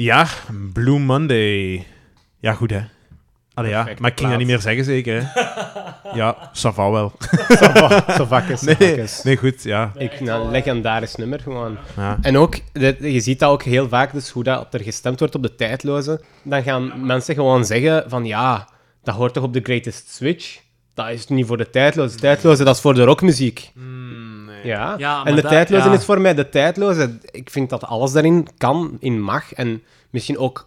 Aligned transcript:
Ja, 0.00 0.26
Blue 0.72 0.98
Monday. 0.98 1.86
Ja, 2.38 2.52
goed 2.52 2.70
hè. 2.70 2.80
Allee, 3.54 3.70
ja, 3.70 3.88
maar 3.98 4.10
ik 4.10 4.18
ging 4.18 4.28
dat 4.30 4.38
niet 4.38 4.46
meer 4.46 4.60
zeggen 4.60 4.84
zeker 4.84 5.22
hè. 5.22 5.28
Ja, 6.18 6.50
ça 6.52 6.74
va 6.74 6.90
wel. 6.90 7.12
Zo 8.16 8.24
vakkes, 8.24 8.60
Nee, 8.60 9.04
nee, 9.22 9.36
goed, 9.36 9.62
ja. 9.62 9.92
Ik 9.96 10.12
vind 10.12 10.28
dat 10.28 10.44
een 10.44 10.50
legendarisch 10.50 11.14
nummer 11.14 11.40
gewoon. 11.40 11.76
ja. 11.96 12.18
En 12.20 12.36
ook, 12.36 12.54
je 13.00 13.20
ziet 13.20 13.38
dat 13.38 13.50
ook 13.50 13.62
heel 13.62 13.88
vaak, 13.88 14.12
dus 14.12 14.30
hoe 14.30 14.44
dat 14.44 14.74
er 14.74 14.80
gestemd 14.80 15.18
wordt 15.18 15.34
op 15.34 15.42
de 15.42 15.54
tijdloze. 15.54 16.20
Dan 16.42 16.62
gaan 16.62 17.06
mensen 17.06 17.34
gewoon 17.34 17.64
zeggen 17.64 18.04
van 18.10 18.24
ja, 18.24 18.68
dat 19.02 19.14
hoort 19.14 19.32
toch 19.32 19.44
op 19.44 19.52
de 19.52 19.60
Greatest 19.62 20.14
Switch? 20.14 20.60
Dat 20.94 21.08
is 21.08 21.26
niet 21.26 21.46
voor 21.46 21.56
de 21.56 21.70
tijdloze. 21.70 22.14
De 22.14 22.20
tijdloze, 22.20 22.64
dat 22.64 22.74
is 22.74 22.80
voor 22.80 22.94
de 22.94 23.04
rockmuziek. 23.04 23.72
Ja. 24.62 24.94
Ja, 24.98 25.16
maar 25.16 25.26
en 25.26 25.34
de 25.34 25.42
dat- 25.42 25.50
tijdloze 25.50 25.88
ja. 25.88 25.94
is 25.94 26.04
voor 26.04 26.20
mij 26.20 26.34
de 26.34 26.48
tijdloze. 26.48 27.18
Ik 27.30 27.50
vind 27.50 27.70
dat 27.70 27.84
alles 27.84 28.12
daarin 28.12 28.46
kan, 28.58 28.96
in 29.00 29.20
mag. 29.22 29.52
En 29.52 29.82
misschien 30.10 30.38
ook 30.38 30.66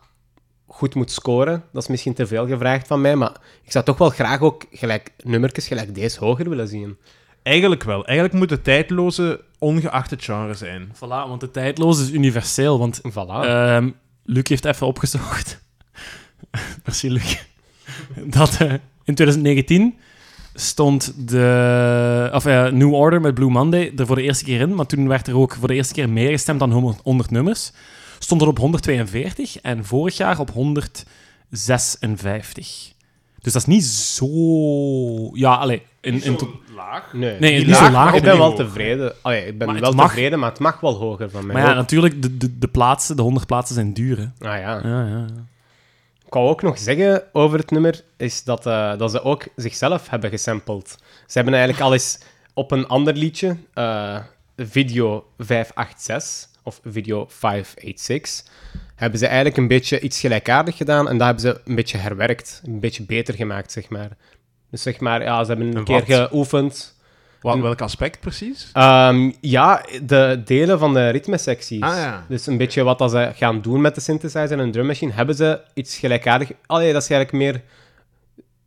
goed 0.68 0.96
moet 0.96 1.12
scoren. 1.12 1.64
Dat 1.72 1.82
is 1.82 1.90
misschien 1.90 2.14
te 2.14 2.28
veel 2.28 2.48
gevraagd 2.48 2.88
van 2.88 3.02
mij. 3.02 3.16
Maar 3.16 3.32
ik 3.64 3.72
zou 3.72 3.86
toch 3.86 3.98
wel 3.98 4.10
graag 4.10 4.40
ook 4.42 4.64
gelijk 4.72 5.12
nummertjes 5.24 5.68
gelijk 5.68 5.96
deze 5.96 6.20
hoger 6.20 6.50
willen 6.50 6.68
zien. 6.68 6.98
Eigenlijk 7.44 7.84
wel. 7.84 8.06
Eigenlijk 8.06 8.38
moet 8.40 8.50
de 8.50 8.62
tijdloze 8.62 9.42
ongeacht 9.60 10.10
het 10.10 10.24
genre 10.24 10.54
zijn. 10.54 10.92
Voilà, 10.96 11.28
want 11.28 11.40
de 11.40 11.52
tijdloze 11.52 12.04
is 12.04 12.12
universeel. 12.12 12.80
Want 12.80 13.02
Voilà. 13.12 13.46
Ehm 13.46 13.90
Luc 14.26 14.48
heeft 14.48 14.66
even 14.66 14.88
opgezocht. 14.88 15.62
Merci, 16.86 17.12
Luc. 17.12 17.38
Dat 18.38 18.58
eh, 18.60 18.72
in 19.04 19.16
2019 19.16 19.98
stond 20.54 21.14
de 21.30 22.30
of, 22.34 22.46
eh, 22.46 22.68
New 22.72 22.94
Order 22.94 23.22
met 23.22 23.34
Blue 23.34 23.50
Monday 23.50 23.92
er 23.98 24.06
voor 24.06 24.16
de 24.16 24.22
eerste 24.22 24.44
keer 24.44 24.60
in. 24.60 24.76
Maar 24.76 24.86
toen 24.86 25.08
werd 25.08 25.28
er 25.28 25.38
ook 25.38 25.56
voor 25.60 25.68
de 25.68 25.74
eerste 25.74 25.94
keer 25.94 26.10
meer 26.10 26.30
gestemd 26.30 26.60
dan 26.60 26.72
100 26.72 27.00
100 27.04 27.32
nummers. 27.32 27.72
Stond 28.20 28.42
er 28.42 28.48
op 28.48 28.58
142 28.58 29.58
en 29.62 29.86
vorig 29.86 30.18
jaar 30.18 30.40
op 30.40 30.52
156. 30.52 32.92
Dus 33.42 33.54
dat 33.54 33.62
is 33.62 33.68
niet 33.68 33.84
zo... 33.86 34.28
Ja, 35.34 35.54
allee. 35.54 35.82
In, 36.02 36.24
in 36.24 36.36
to- 36.38 36.60
laag. 36.76 37.14
nee, 37.14 37.40
nee, 37.40 37.58
niet 37.58 37.68
niet 37.68 37.76
zo 37.76 37.90
laag, 37.92 38.14
ik 38.14 38.24
ben 38.24 38.38
wel 38.38 38.54
tevreden. 38.54 39.14
Allee, 39.22 39.46
ik 39.48 39.58
ben 39.58 39.68
Maar 39.68 39.76
het 39.76 39.86
wel 39.86 39.94
mag. 39.94 40.08
tevreden, 40.08 40.40
maar 40.40 40.50
het 40.50 40.60
mag 40.60 40.80
wel 40.80 40.94
hoger 40.96 41.30
van 41.30 41.46
mij. 41.46 41.56
Maar 41.56 41.64
ja, 41.64 41.70
ook. 41.70 41.76
natuurlijk, 41.76 42.22
de, 42.22 42.38
de, 42.38 42.58
de 42.60 42.68
plaatsen, 42.68 43.16
de 43.16 43.22
100 43.22 43.46
plaatsen 43.46 43.76
zijn 43.76 43.94
duur. 43.94 44.18
Hè. 44.18 44.24
Ah, 44.50 44.60
ja. 44.60 44.80
Ja, 44.84 44.84
ja, 44.84 45.08
ja. 45.08 45.26
Ik 46.34 46.40
wou 46.40 46.52
ook 46.52 46.62
nog 46.62 46.78
zeggen 46.78 47.24
over 47.34 47.60
het 47.60 47.72
nummer, 47.72 48.04
is 48.18 48.44
dat, 48.44 48.66
eh, 48.66 48.98
dat 48.98 49.12
ze 49.12 49.24
ook 49.24 49.44
zichzelf 49.56 50.10
hebben 50.10 50.30
gesampled. 50.30 50.98
Ze 51.28 51.34
hebben 51.34 51.54
eigenlijk 51.54 51.84
al 51.84 51.94
eens 51.94 52.20
op 52.54 52.72
een 52.72 52.88
ander 52.88 53.14
liedje, 53.14 53.58
eh, 53.74 54.20
video 54.58 55.26
586, 55.38 56.50
of 56.64 56.80
video 56.86 57.26
586, 57.30 58.46
hebben 58.96 59.20
ze 59.20 59.26
eigenlijk 59.26 59.58
een 59.58 59.68
beetje 59.68 60.00
iets 60.00 60.20
gelijkaardig 60.20 60.78
gedaan 60.78 61.10
en 61.10 61.18
dat 61.18 61.26
hebben 61.26 61.44
ze 61.44 61.62
een 61.66 61.76
beetje 61.76 61.98
herwerkt, 61.98 62.62
een 62.66 62.80
beetje 62.80 63.04
beter 63.04 63.34
gemaakt, 63.34 63.72
zeg 63.72 63.90
maar. 63.90 64.10
Dus 64.72 64.82
zeg 64.82 65.00
maar, 65.00 65.22
ja, 65.24 65.44
ze 65.44 65.50
hebben 65.50 65.68
een 65.68 65.76
En 65.78 65.84
keer 65.84 66.06
wat? 66.18 66.30
geoefend. 66.30 66.93
Wat, 67.44 67.60
welk 67.60 67.82
aspect 67.82 68.20
precies? 68.20 68.70
Ehm, 68.74 69.32
ja, 69.42 69.86
de 70.04 70.42
delen 70.46 70.80
van 70.80 70.94
de 70.94 71.10
ritmesecties. 71.10 71.82
Ah, 71.82 71.96
ja. 71.96 72.26
Dus 72.30 72.48
een 72.48 72.58
beetje 72.58 72.84
wat 72.84 72.98
dat 72.98 73.12
ze 73.12 73.32
gaan 73.36 73.62
doen 73.62 73.82
met 73.82 73.96
de 73.96 74.02
synthesizer 74.02 74.52
en 74.52 74.60
een 74.60 74.72
drummachine, 74.72 75.12
hebben 75.12 75.36
ze 75.36 75.62
iets 75.74 75.98
gelijkaardig... 75.98 76.52
Allee, 76.66 76.94
dat 76.94 77.02
is 77.02 77.10
eigenlijk 77.10 77.44
meer 77.44 77.62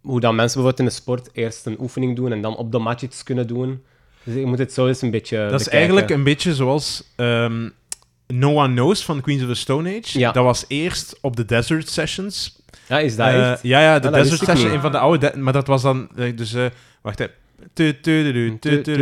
hoe 0.00 0.20
dan 0.20 0.34
mensen 0.34 0.60
bijvoorbeeld 0.60 0.88
in 0.88 0.96
de 0.96 1.02
sport 1.02 1.28
eerst 1.32 1.66
een 1.66 1.76
oefening 1.80 2.16
doen 2.16 2.32
en 2.32 2.40
dan 2.40 2.56
op 2.56 2.72
de 2.72 2.78
mat 2.78 3.02
iets 3.02 3.22
kunnen 3.22 3.46
doen. 3.46 3.82
Dus 4.22 4.34
je 4.34 4.46
moet 4.46 4.58
het 4.58 4.72
zo 4.72 4.86
eens 4.86 5.02
een 5.02 5.10
beetje 5.10 5.48
Dat 5.50 5.60
is 5.60 5.68
eigenlijk 5.68 6.10
een 6.10 6.24
beetje 6.24 6.54
zoals 6.54 7.02
ehm, 7.16 7.68
No 8.26 8.54
One 8.62 8.72
Knows 8.74 9.04
van 9.04 9.20
Queens 9.20 9.42
of 9.42 9.48
the 9.48 9.54
Stone 9.54 9.98
Age. 10.02 10.18
Ja. 10.18 10.32
Dat 10.32 10.44
was 10.44 10.64
eerst 10.68 11.18
op 11.20 11.36
de 11.36 11.44
Desert 11.44 11.88
Sessions. 11.88 12.60
Ja, 12.88 12.98
is 12.98 13.16
dat 13.16 13.26
Eh, 13.26 13.52
ja, 13.62 13.80
ja, 13.80 13.98
de 13.98 14.06
Ah, 14.08 14.12
Desert 14.14 14.30
wist 14.30 14.42
ik 14.42 14.48
Session, 14.48 14.66
niet. 14.66 14.74
een 14.76 14.82
van 14.82 14.92
de 14.92 14.98
oude... 14.98 15.30
de- 15.32 15.38
maar 15.38 15.52
dat 15.52 15.66
was 15.66 15.82
dan... 15.82 16.08
eh, 16.16 16.36
dus, 16.36 16.54
eh, 16.54 16.64
wacht 17.02 17.20
even. 17.20 17.32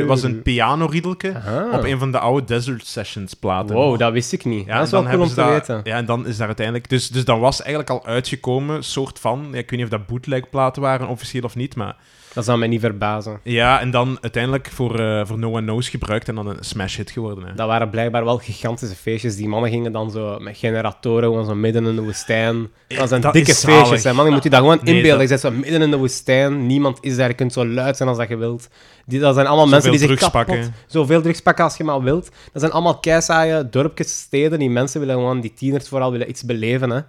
Was 0.06 0.22
een 0.22 0.42
pianoriedelke 0.42 1.34
Aha. 1.34 1.78
op 1.78 1.84
een 1.84 1.98
van 1.98 2.12
de 2.12 2.18
oude 2.18 2.46
Desert 2.46 2.86
Sessions 2.86 3.34
platen. 3.34 3.74
Wow, 3.74 3.98
dat 3.98 4.12
wist 4.12 4.32
ik 4.32 4.44
niet. 4.44 4.66
Ja, 4.66 4.76
dat 4.76 4.86
is 4.86 4.90
wel 4.90 5.02
cool 5.04 5.20
om 5.22 5.28
te 5.28 5.34
dat- 5.34 5.48
weten. 5.48 5.80
Ja, 5.84 5.96
en 5.96 6.06
dan 6.06 6.26
is 6.26 6.36
daar 6.36 6.46
uiteindelijk... 6.46 6.88
Dus, 6.88 7.08
dus 7.08 7.24
dat 7.24 7.38
was 7.38 7.60
eigenlijk 7.62 7.90
al 7.90 8.06
uitgekomen, 8.06 8.84
soort 8.84 9.18
van... 9.18 9.48
Ja, 9.52 9.58
ik 9.58 9.70
weet 9.70 9.78
niet 9.80 9.92
of 9.92 9.98
dat 9.98 10.06
bootleg-platen 10.06 10.82
waren, 10.82 11.08
officieel 11.08 11.42
of 11.42 11.56
niet, 11.56 11.76
maar... 11.76 11.96
Dat 12.34 12.44
zou 12.44 12.58
mij 12.58 12.68
niet 12.68 12.80
verbazen. 12.80 13.40
Ja, 13.42 13.80
en 13.80 13.90
dan 13.90 14.18
uiteindelijk 14.20 14.68
voor, 14.72 15.00
eh, 15.00 15.20
voor 15.26 15.38
No 15.38 15.48
One 15.50 15.60
Knows 15.62 15.88
gebruikt 15.88 16.28
en 16.28 16.34
dan 16.34 16.46
een 16.46 16.56
smash-hit 16.60 17.10
geworden. 17.10 17.44
Hè. 17.46 17.54
Dat 17.54 17.66
waren 17.66 17.90
blijkbaar 17.90 18.24
wel 18.24 18.38
gigantische 18.38 18.94
feestjes. 18.96 19.36
Die 19.36 19.48
mannen 19.48 19.70
gingen 19.70 19.92
dan 19.92 20.10
zo 20.10 20.38
met 20.38 20.56
generatoren 20.58 21.28
gewoon 21.28 21.44
zo 21.44 21.54
midden 21.54 21.86
in 21.86 21.94
de 21.96 22.02
woestijn. 22.02 22.68
Dat 22.88 23.08
zijn 23.08 23.20
Dat 23.20 23.32
dikke 23.32 23.54
feestjes. 23.54 24.04
Hè, 24.04 24.12
man. 24.12 24.24
Je 24.26 24.30
moet 24.30 24.42
je 24.42 24.50
dat 24.50 24.58
gewoon 24.60 24.78
Nee, 24.82 24.94
inbeelden. 24.94 25.18
dat- 25.28 25.28
Je 25.28 25.34
zit 25.38 25.52
zo 25.52 25.58
midden 25.60 25.82
in 25.82 25.90
de 25.90 25.96
woestijn. 25.96 26.66
Niemand 26.66 26.98
is 27.00 27.16
daar. 27.16 27.28
Je 27.28 27.34
kunt 27.34 27.52
zo 27.52 27.66
luid 27.66 27.96
zijn 27.96 28.08
als 28.08 28.18
dat 28.18 28.28
je 28.28 28.36
wilt. 28.36 28.68
Die, 29.06 29.20
dat 29.20 29.34
zijn 29.34 29.46
allemaal 29.46 29.64
Zoveel 29.68 29.90
mensen 29.90 29.90
die 29.90 30.08
zich 30.08 30.18
drugs 30.18 30.32
kapot... 30.32 30.46
pakken. 30.54 30.74
Zoveel 30.86 31.22
drugs 31.22 31.40
pakken 31.40 31.64
als 31.64 31.76
je 31.76 31.84
maar 31.84 32.02
wilt. 32.02 32.24
Dat 32.52 32.60
zijn 32.60 32.72
allemaal 32.72 32.98
keisaaie 32.98 33.68
dorpjes, 33.70 34.18
steden. 34.18 34.58
Die 34.58 34.70
mensen 34.70 35.00
willen 35.00 35.14
gewoon, 35.14 35.40
die 35.40 35.52
tieners 35.54 35.88
vooral, 35.88 36.10
willen 36.10 36.28
iets 36.28 36.42
beleven. 36.44 36.90
Hè. 36.90 37.00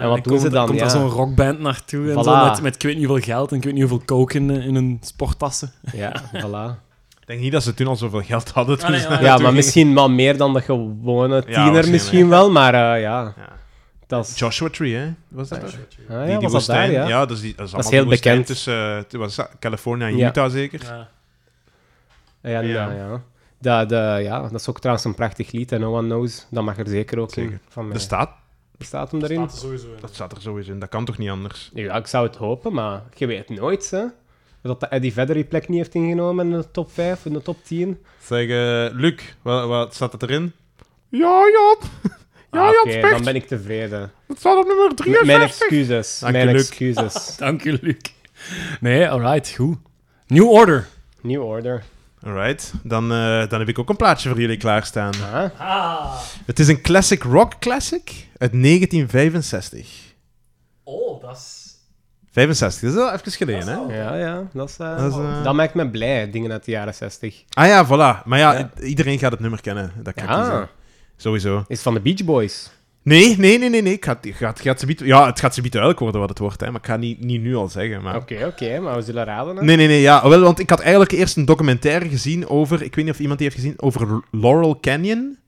En 0.00 0.08
wat 0.08 0.24
doen 0.24 0.38
ze 0.38 0.48
dan? 0.50 0.66
komt 0.66 0.78
Ja. 0.78 0.84
er 0.84 0.90
zo'n 0.90 1.08
rockband 1.08 1.60
naartoe 1.60 2.10
en 2.10 2.16
Voilà. 2.16 2.20
zo, 2.24 2.44
met, 2.44 2.62
met 2.62 2.74
ik 2.74 2.82
weet 2.82 2.96
niet 2.96 3.06
hoeveel 3.06 3.24
geld 3.24 3.50
en 3.50 3.56
ik 3.56 3.64
weet 3.64 3.72
niet 3.72 3.82
hoeveel 3.82 4.02
coke 4.06 4.38
in, 4.66 4.74
hun 4.74 4.98
sporttassen. 5.00 5.72
Ja, 5.92 6.22
voilà. 6.32 6.84
Ik 7.20 7.26
denk 7.32 7.40
niet 7.40 7.52
dat 7.52 7.62
ze 7.62 7.74
toen 7.74 7.86
al 7.86 7.96
zoveel 7.96 8.22
geld 8.22 8.50
hadden. 8.50 8.78
Toen 8.78 8.86
Ah, 8.86 8.92
nee, 8.92 9.08
daar 9.08 9.22
Ja, 9.22 9.38
maar 9.38 9.52
misschien 9.52 9.94
wel 9.94 10.10
meer 10.10 10.36
dan 10.36 10.52
de 10.52 10.60
gewone 10.60 11.44
tiener 11.44 11.90
misschien 11.90 12.28
wel. 12.28 12.50
Maar 12.50 12.74
eh, 12.74 13.00
ja, 13.00 13.34
Ja. 13.36 13.52
dat 14.06 14.26
is... 14.28 14.38
Joshua 14.38 14.68
Tree, 14.68 14.94
hè? 14.94 15.12
Was 15.28 15.48
dat? 15.48 15.62
Ah, 15.62 15.70
die, 15.70 16.30
ja, 16.32 16.38
die 16.38 16.48
was 16.48 16.66
dat 16.66 16.76
daar, 16.76 16.90
ja? 16.90 17.26
dat 17.26 17.30
is, 17.30 17.40
die, 17.40 17.54
dat 17.54 17.66
is, 17.66 17.72
Dat 17.72 17.80
is 17.80 17.86
allemaal 17.86 17.92
heel 17.92 18.06
bekend. 18.10 18.46
Tussen 18.46 19.06
uh, 19.12 19.20
was 19.20 19.34
dat, 19.34 19.50
California 19.58 20.06
en 20.08 20.16
Ja. 20.16 20.28
Utah 20.28 20.50
zeker. 20.50 20.82
Ja. 20.82 21.08
Ja, 22.42 22.60
ja. 22.60 22.90
Ja. 22.90 22.92
ja. 22.92 23.22
Dat, 23.60 23.88
de, 23.88 24.20
ja, 24.22 24.40
dat 24.42 24.52
is 24.60 24.68
ook 24.68 24.78
trouwens 24.78 25.06
een 25.06 25.14
prachtig 25.14 25.50
lied, 25.52 25.72
en 25.72 25.80
No 25.80 25.96
One 25.96 26.06
Knows. 26.08 26.46
Dat 26.50 26.64
mag 26.64 26.78
er 26.78 26.88
zeker 26.88 27.18
ook 27.18 27.32
Zeker. 27.32 27.52
in 27.52 27.60
van 27.68 27.84
mij. 27.84 27.92
Dat 27.92 28.02
staat, 28.02 28.30
Staat 28.78 29.10
hem 29.10 29.22
erin? 29.22 29.36
Staat 29.36 29.52
er 29.52 29.58
sowieso 29.58 29.86
in. 29.86 30.00
dat 30.00 30.14
staat 30.14 30.32
er 30.32 30.40
sowieso 30.40 30.72
in. 30.72 30.78
Dat 30.78 30.88
kan 30.88 31.04
toch 31.04 31.18
niet 31.18 31.30
anders? 31.30 31.70
Ja, 31.74 31.94
ik 31.96 32.06
zou 32.06 32.26
het 32.26 32.36
hopen, 32.36 32.72
maar 32.72 33.02
je 33.14 33.26
weet 33.26 33.48
nooit, 33.48 33.90
hè. 33.90 34.04
Dat 34.66 34.80
de 34.80 34.86
Eddie 34.86 35.12
Vedder 35.12 35.34
die 35.34 35.44
plek 35.44 35.68
niet 35.68 35.78
heeft 35.78 35.94
ingenomen 35.94 36.46
in 36.52 36.58
de 36.58 36.70
top 36.70 36.92
5, 36.92 37.24
in 37.24 37.32
de 37.32 37.42
top 37.42 37.56
10. 37.64 37.98
Zeg, 38.24 38.48
eh, 38.48 38.94
Luc, 38.98 39.14
wat, 39.42 39.66
wat 39.68 39.94
staat 39.94 40.12
het 40.12 40.22
erin? 40.22 40.52
Ja, 41.08 41.40
Job. 41.52 41.82
Ja, 42.52 42.62
Ah, 42.68 42.72
Oké, 42.84 43.00
dan 43.00 43.24
ben 43.24 43.34
ik 43.34 43.46
tevreden. 43.46 44.12
Het 44.26 44.38
staat 44.38 44.56
op 44.58 44.66
nummer 44.66 44.90
M- 44.90 44.94
63. 44.94 45.26
mijn 45.26 45.40
excuses. 45.40 46.18
Dank 46.18 46.36
je, 46.36 46.44
mijn 46.44 46.56
excuses. 46.56 47.36
Dank 47.36 47.64
u, 47.64 47.78
Luc. 47.80 47.96
Nee, 48.80 49.08
alright, 49.10 49.48
goed. 49.56 49.76
New 50.26 50.48
Order. 50.50 50.86
New 51.20 51.42
Order. 51.42 51.82
Alright, 52.22 52.72
dan, 52.82 53.12
eh, 53.12 53.48
dan 53.48 53.58
heb 53.58 53.68
ik 53.68 53.78
ook 53.78 53.88
een 53.88 53.96
plaatje 53.96 54.28
voor 54.28 54.40
jullie 54.40 54.56
klaarstaan. 54.56 55.12
Ah, 55.58 56.14
Het 56.46 56.58
is 56.58 56.68
een 56.68 56.80
classic 56.80 57.22
rock 57.22 57.58
classic 57.58 58.10
uit 58.38 58.52
1965. 58.52 59.88
Oh, 60.84 61.22
dat 61.22 61.36
is... 61.36 61.65
65, 62.42 62.80
dat 62.80 62.90
is 62.90 62.96
wel 62.96 63.12
even 63.12 63.32
geleden, 63.32 63.68
hè? 63.88 63.96
ja, 64.02 64.16
ja. 64.16 64.42
Dat, 64.52 64.68
is, 64.68 64.76
eh, 64.78 64.98
Dat 64.98 65.12
is, 65.12 65.18
eh, 65.18 65.44
dat 65.44 65.54
maakt 65.54 65.74
me 65.74 65.88
blij, 65.90 66.30
dingen 66.30 66.52
uit 66.52 66.64
de 66.64 66.70
jaren 66.70 66.94
60. 66.94 67.42
Ah 67.52 67.66
ja, 67.66 67.86
voilà. 67.86 68.24
Maar 68.24 68.38
ja, 68.38 68.52
Ja. 68.52 68.70
iedereen 68.82 69.18
gaat 69.18 69.30
het 69.30 69.40
nummer 69.40 69.60
kennen. 69.60 69.92
Dat 70.02 70.14
kan 70.14 70.24
ik 70.24 70.30
Ja. 70.30 70.36
kiezen. 70.40 70.68
Sowieso. 71.16 71.64
Is 71.68 71.80
van 71.82 71.94
de 71.94 72.00
Beach 72.00 72.24
Boys. 72.24 72.70
Nee, 73.02 73.36
nee, 73.38 73.58
nee, 73.58 73.68
nee. 73.68 73.82
nee. 73.82 73.92
Ik 73.92 74.04
ga, 74.04 74.18
ik 74.22 74.34
het 74.38 74.60
gaat 74.60 74.80
ze 74.80 74.96
ja, 75.04 75.26
het 75.26 75.40
gaat 75.40 75.54
ze 75.54 75.62
duidelijk 75.62 76.00
worden 76.00 76.20
wat 76.20 76.28
het 76.28 76.38
wordt, 76.38 76.60
hè. 76.60 76.70
Maar 76.70 76.80
ik 76.80 76.86
ga 76.86 76.96
niet, 76.96 77.24
niet 77.24 77.42
nu 77.42 77.56
al 77.56 77.68
zeggen. 77.68 78.02
Maar... 78.02 78.16
Oké, 78.16 78.44
oké, 78.46 78.78
maar 78.80 78.94
we 78.96 79.02
zullen 79.02 79.24
raden. 79.24 79.56
Hè? 79.56 79.64
Nee, 79.64 79.76
nee, 79.76 79.86
nee. 79.86 80.00
Ja, 80.00 80.28
wel, 80.28 80.40
want 80.40 80.58
ik 80.58 80.70
had 80.70 80.80
eigenlijk 80.80 81.12
eerst 81.12 81.36
een 81.36 81.44
documentaire 81.44 82.08
gezien 82.08 82.48
over... 82.48 82.82
Ik 82.82 82.94
weet 82.94 83.04
niet 83.04 83.14
of 83.14 83.20
iemand 83.20 83.38
die 83.38 83.48
heeft 83.48 83.60
gezien, 83.60 83.80
over 83.82 84.22
Laurel 84.30 84.78
Canyon. 84.80 85.38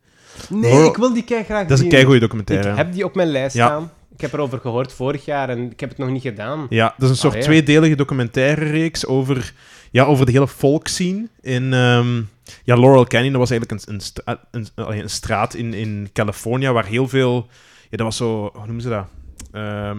Nee, 0.49 0.85
ik 0.85 0.97
wil 0.97 1.13
die 1.15 1.25
kei 1.25 1.45
graag 1.45 1.63
Dat 1.63 1.67
is 1.71 1.71
een 1.71 1.79
zien. 1.79 1.89
keigoede 1.89 2.15
Ik 2.17 2.23
documentaire. 2.23 2.69
heb 2.77 2.93
die 2.93 3.05
op 3.05 3.15
mijn 3.15 3.29
lijst 3.29 3.57
Ja. 3.57 3.67
staan. 3.67 3.91
Ik 4.19 4.25
heb 4.25 4.33
erover 4.33 4.59
gehoord 4.59 4.93
vorig 4.93 5.25
jaar 5.25 5.49
en 5.49 5.71
ik 5.71 5.81
heb 5.81 5.89
het 5.89 5.99
nog 5.99 6.09
niet 6.09 6.23
gedaan. 6.23 6.67
Ja, 6.69 6.95
dat 6.97 7.03
is 7.03 7.11
een 7.11 7.31
soort 7.31 7.41
tweedelige 7.43 7.95
documentaire 7.95 8.65
reeks 8.65 9.07
over, 9.07 9.53
ja, 9.91 10.05
over 10.05 10.27
de 10.27 10.33
hele 10.33 10.49
folkscene 10.49 11.29
in... 11.41 11.73
ehm, 11.73 12.17
ja, 12.65 12.77
Laurel 12.77 13.07
Canyon, 13.07 13.33
dat 13.33 13.41
was 13.41 13.51
eigenlijk 13.51 13.83
een, 13.83 13.95
een, 13.95 14.01
stra- 14.01 14.41
een, 14.51 14.67
allee, 14.75 15.03
een 15.03 15.11
straat 15.11 15.55
in, 15.55 15.75
in 15.75 16.09
California 16.13 16.73
waar 16.73 16.87
heel 16.87 17.09
veel... 17.09 17.47
Ja, 17.91 17.97
dat 17.97 18.07
was 18.07 18.17
zo... 18.17 18.51
Hoe 18.53 18.65
noemen 18.67 18.83
ze 18.83 18.89
dat? 18.89 19.07
Ehm, 19.53 19.99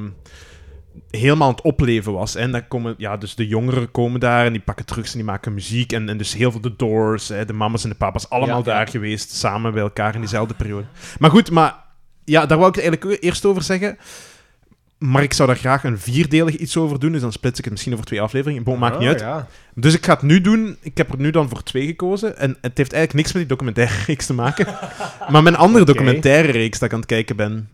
helemaal 1.10 1.48
aan 1.48 1.54
het 1.56 1.63
opleven 1.63 2.13
was. 2.13 2.36
En 2.36 2.51
dan 2.51 2.68
komen, 2.68 2.95
ja, 2.98 3.18
dus 3.18 3.36
de 3.36 3.48
jongeren 3.48 3.92
komen 3.92 4.19
daar 4.19 4.45
en 4.45 4.51
die 4.51 4.62
pakken 4.62 4.86
drugs 4.86 5.12
en 5.12 5.18
die 5.18 5.25
maken 5.27 5.54
muziek. 5.54 5.92
En, 5.92 6.10
en 6.10 6.18
dus 6.18 6.33
heel 6.33 6.51
veel 6.51 6.62
de 6.62 6.75
Doors, 6.75 7.27
hè, 7.27 7.45
de 7.45 7.54
mamas 7.54 7.83
en 7.83 7.89
de 7.89 7.95
papa's, 7.95 8.30
allemaal 8.30 8.63
Ja, 8.63 8.71
ja. 8.71 8.77
daar 8.77 8.88
geweest, 8.88 9.31
samen 9.31 9.74
bij 9.74 9.81
elkaar 9.81 10.13
in 10.13 10.19
diezelfde 10.19 10.54
periode. 10.54 10.86
Maar 11.19 11.30
goed, 11.30 11.51
maar 11.51 11.88
ja, 12.29 12.45
daar 12.45 12.57
wou 12.57 12.69
ik 12.69 12.75
het 12.75 12.83
eigenlijk 12.85 13.23
eerst 13.23 13.45
over 13.45 13.61
zeggen. 13.61 13.97
Maar 14.97 15.23
ik 15.23 15.33
zou 15.33 15.47
daar 15.47 15.57
graag 15.57 15.83
een 15.83 15.99
vierdelig 15.99 16.55
iets 16.55 16.77
over 16.77 16.99
doen, 16.99 17.11
dus 17.11 17.21
dan 17.21 17.31
splits 17.31 17.57
ik 17.57 17.63
het 17.63 17.73
misschien 17.73 17.93
over 17.93 18.05
twee 18.05 18.21
afleveringen. 18.21 18.63
Bon, 18.63 18.79
maakt 18.79 18.93
Ah, 18.93 18.99
niet 18.99 19.09
uit. 19.09 19.19
Ja. 19.19 19.47
Dus 19.75 19.93
ik 19.93 20.05
ga 20.05 20.13
het 20.13 20.21
nu 20.21 20.41
doen. 20.41 20.77
Ik 20.81 20.97
heb 20.97 21.11
er 21.11 21.19
nu 21.19 21.31
dan 21.31 21.49
voor 21.49 21.63
twee 21.63 21.85
gekozen. 21.85 22.37
En 22.37 22.49
het 22.61 22.77
heeft 22.77 22.93
eigenlijk 22.93 23.13
niks 23.13 23.31
met 23.31 23.41
die 23.41 23.51
documentaire 23.57 24.03
reeks 24.05 24.25
te 24.25 24.33
maken. 24.33 24.65
maar 25.31 25.43
mijn 25.43 25.55
andere 25.55 25.85
documentaire 25.85 26.51
reeks 26.51 26.79
dat 26.79 26.87
ik 26.87 26.93
aan 26.93 26.99
het 26.99 27.09
kijken 27.09 27.35
ben, 27.35 27.69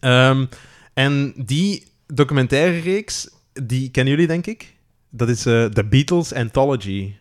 Ehm, 0.00 0.46
en 0.94 1.32
die 1.36 1.86
documentaire 2.06 2.78
reeks, 2.78 3.28
die 3.52 3.90
kennen 3.90 4.12
jullie 4.12 4.28
denk 4.28 4.46
ik? 4.46 4.74
Dat 5.10 5.28
is 5.28 5.46
eh 5.46 5.64
The 5.64 5.84
Beatles 5.84 6.32
Anthology. 6.32 7.12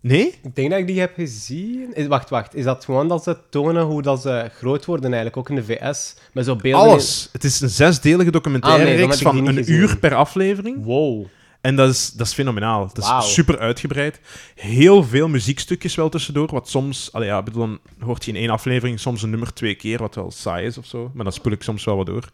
Nee? 0.00 0.34
Ik 0.42 0.54
denk 0.54 0.70
dat 0.70 0.78
ik 0.78 0.86
die 0.86 1.00
heb 1.00 1.14
gezien. 1.14 1.94
Is- 1.94 2.06
wacht, 2.06 2.30
wacht. 2.30 2.54
Is 2.54 2.64
dat 2.64 2.84
gewoon 2.84 3.08
dat 3.08 3.22
ze 3.22 3.36
tonen 3.50 3.82
hoe 3.84 4.02
dat 4.02 4.22
ze 4.22 4.50
groot 4.54 4.84
worden 4.84 5.12
eigenlijk, 5.12 5.36
ook 5.36 5.48
in 5.48 5.54
de 5.54 5.64
VS? 5.64 6.14
Met 6.32 6.44
zo 6.44 6.56
beelden... 6.56 6.84
in- 6.86 6.90
Alles. 6.92 7.28
Het 7.32 7.44
is 7.44 7.60
een 7.60 7.68
zesdelige 7.68 8.30
documentaire 8.30 8.80
Ah, 8.82 8.88
nee, 8.88 8.98
dan 8.98 9.08
reeks 9.08 9.22
van 9.22 9.46
een 9.46 9.54
gezien. 9.56 9.74
uur 9.74 9.98
per 9.98 10.14
aflevering. 10.14 10.84
Wow. 10.84 11.24
En 11.60 11.76
dat 11.76 11.90
is, 11.90 12.12
dat 12.12 12.26
is 12.26 12.32
fenomenaal. 12.32 12.90
Dat 12.92 13.04
is 13.22 13.32
super 13.34 13.58
uitgebreid. 13.58 14.20
Heel 14.54 15.02
veel 15.04 15.28
muziekstukjes 15.28 15.94
wel 15.94 16.08
tussendoor. 16.08 16.48
Wat 16.52 16.68
soms, 16.68 17.12
allee, 17.12 17.28
ja, 17.28 17.42
bedoel, 17.42 17.66
dan 17.66 17.78
hoort 18.00 18.24
je 18.24 18.30
in 18.30 18.36
één 18.36 18.50
aflevering 18.50 19.00
soms 19.00 19.22
een 19.22 19.30
nummer 19.30 19.52
twee 19.52 19.74
keer, 19.74 19.98
wat 19.98 20.14
wel 20.14 20.30
saai 20.30 20.66
is 20.66 20.78
of 20.78 20.86
zo. 20.86 21.10
Maar 21.14 21.24
dan 21.24 21.32
spoel 21.32 21.52
ik 21.52 21.62
soms 21.62 21.84
wel 21.84 21.96
wat 21.96 22.06
door. 22.06 22.30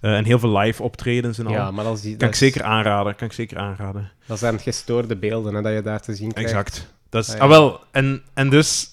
Eh, 0.00 0.16
en 0.16 0.24
heel 0.24 0.38
veel 0.38 0.58
live 0.58 0.82
optredens 0.82 1.38
en 1.38 1.46
al. 1.46 1.52
Ja, 1.52 1.70
maar 1.70 1.84
dat, 1.84 1.96
is 1.96 2.00
die, 2.02 2.10
kan 2.10 2.18
dat, 2.18 2.28
ik 2.28 2.34
is- 2.34 2.38
zeker 2.40 2.62
aanraden. 2.62 3.14
Kan 3.16 3.26
ik 3.26 3.32
zeker 3.32 3.58
aanraden. 3.58 4.10
dat 4.26 4.38
zijn 4.38 4.58
gestoorde 4.58 5.16
beelden 5.16 5.54
hè, 5.54 5.62
dat 5.62 5.72
je 5.72 5.82
daar 5.82 6.00
te 6.00 6.14
zien 6.14 6.32
krijgt. 6.32 6.50
Exact. 6.50 6.90
Dat 7.12 7.26
is, 7.28 7.34
Ah, 7.34 7.40
ah, 7.40 7.48
wel. 7.48 7.80
En, 7.90 8.22
en 8.34 8.50
dus, 8.50 8.88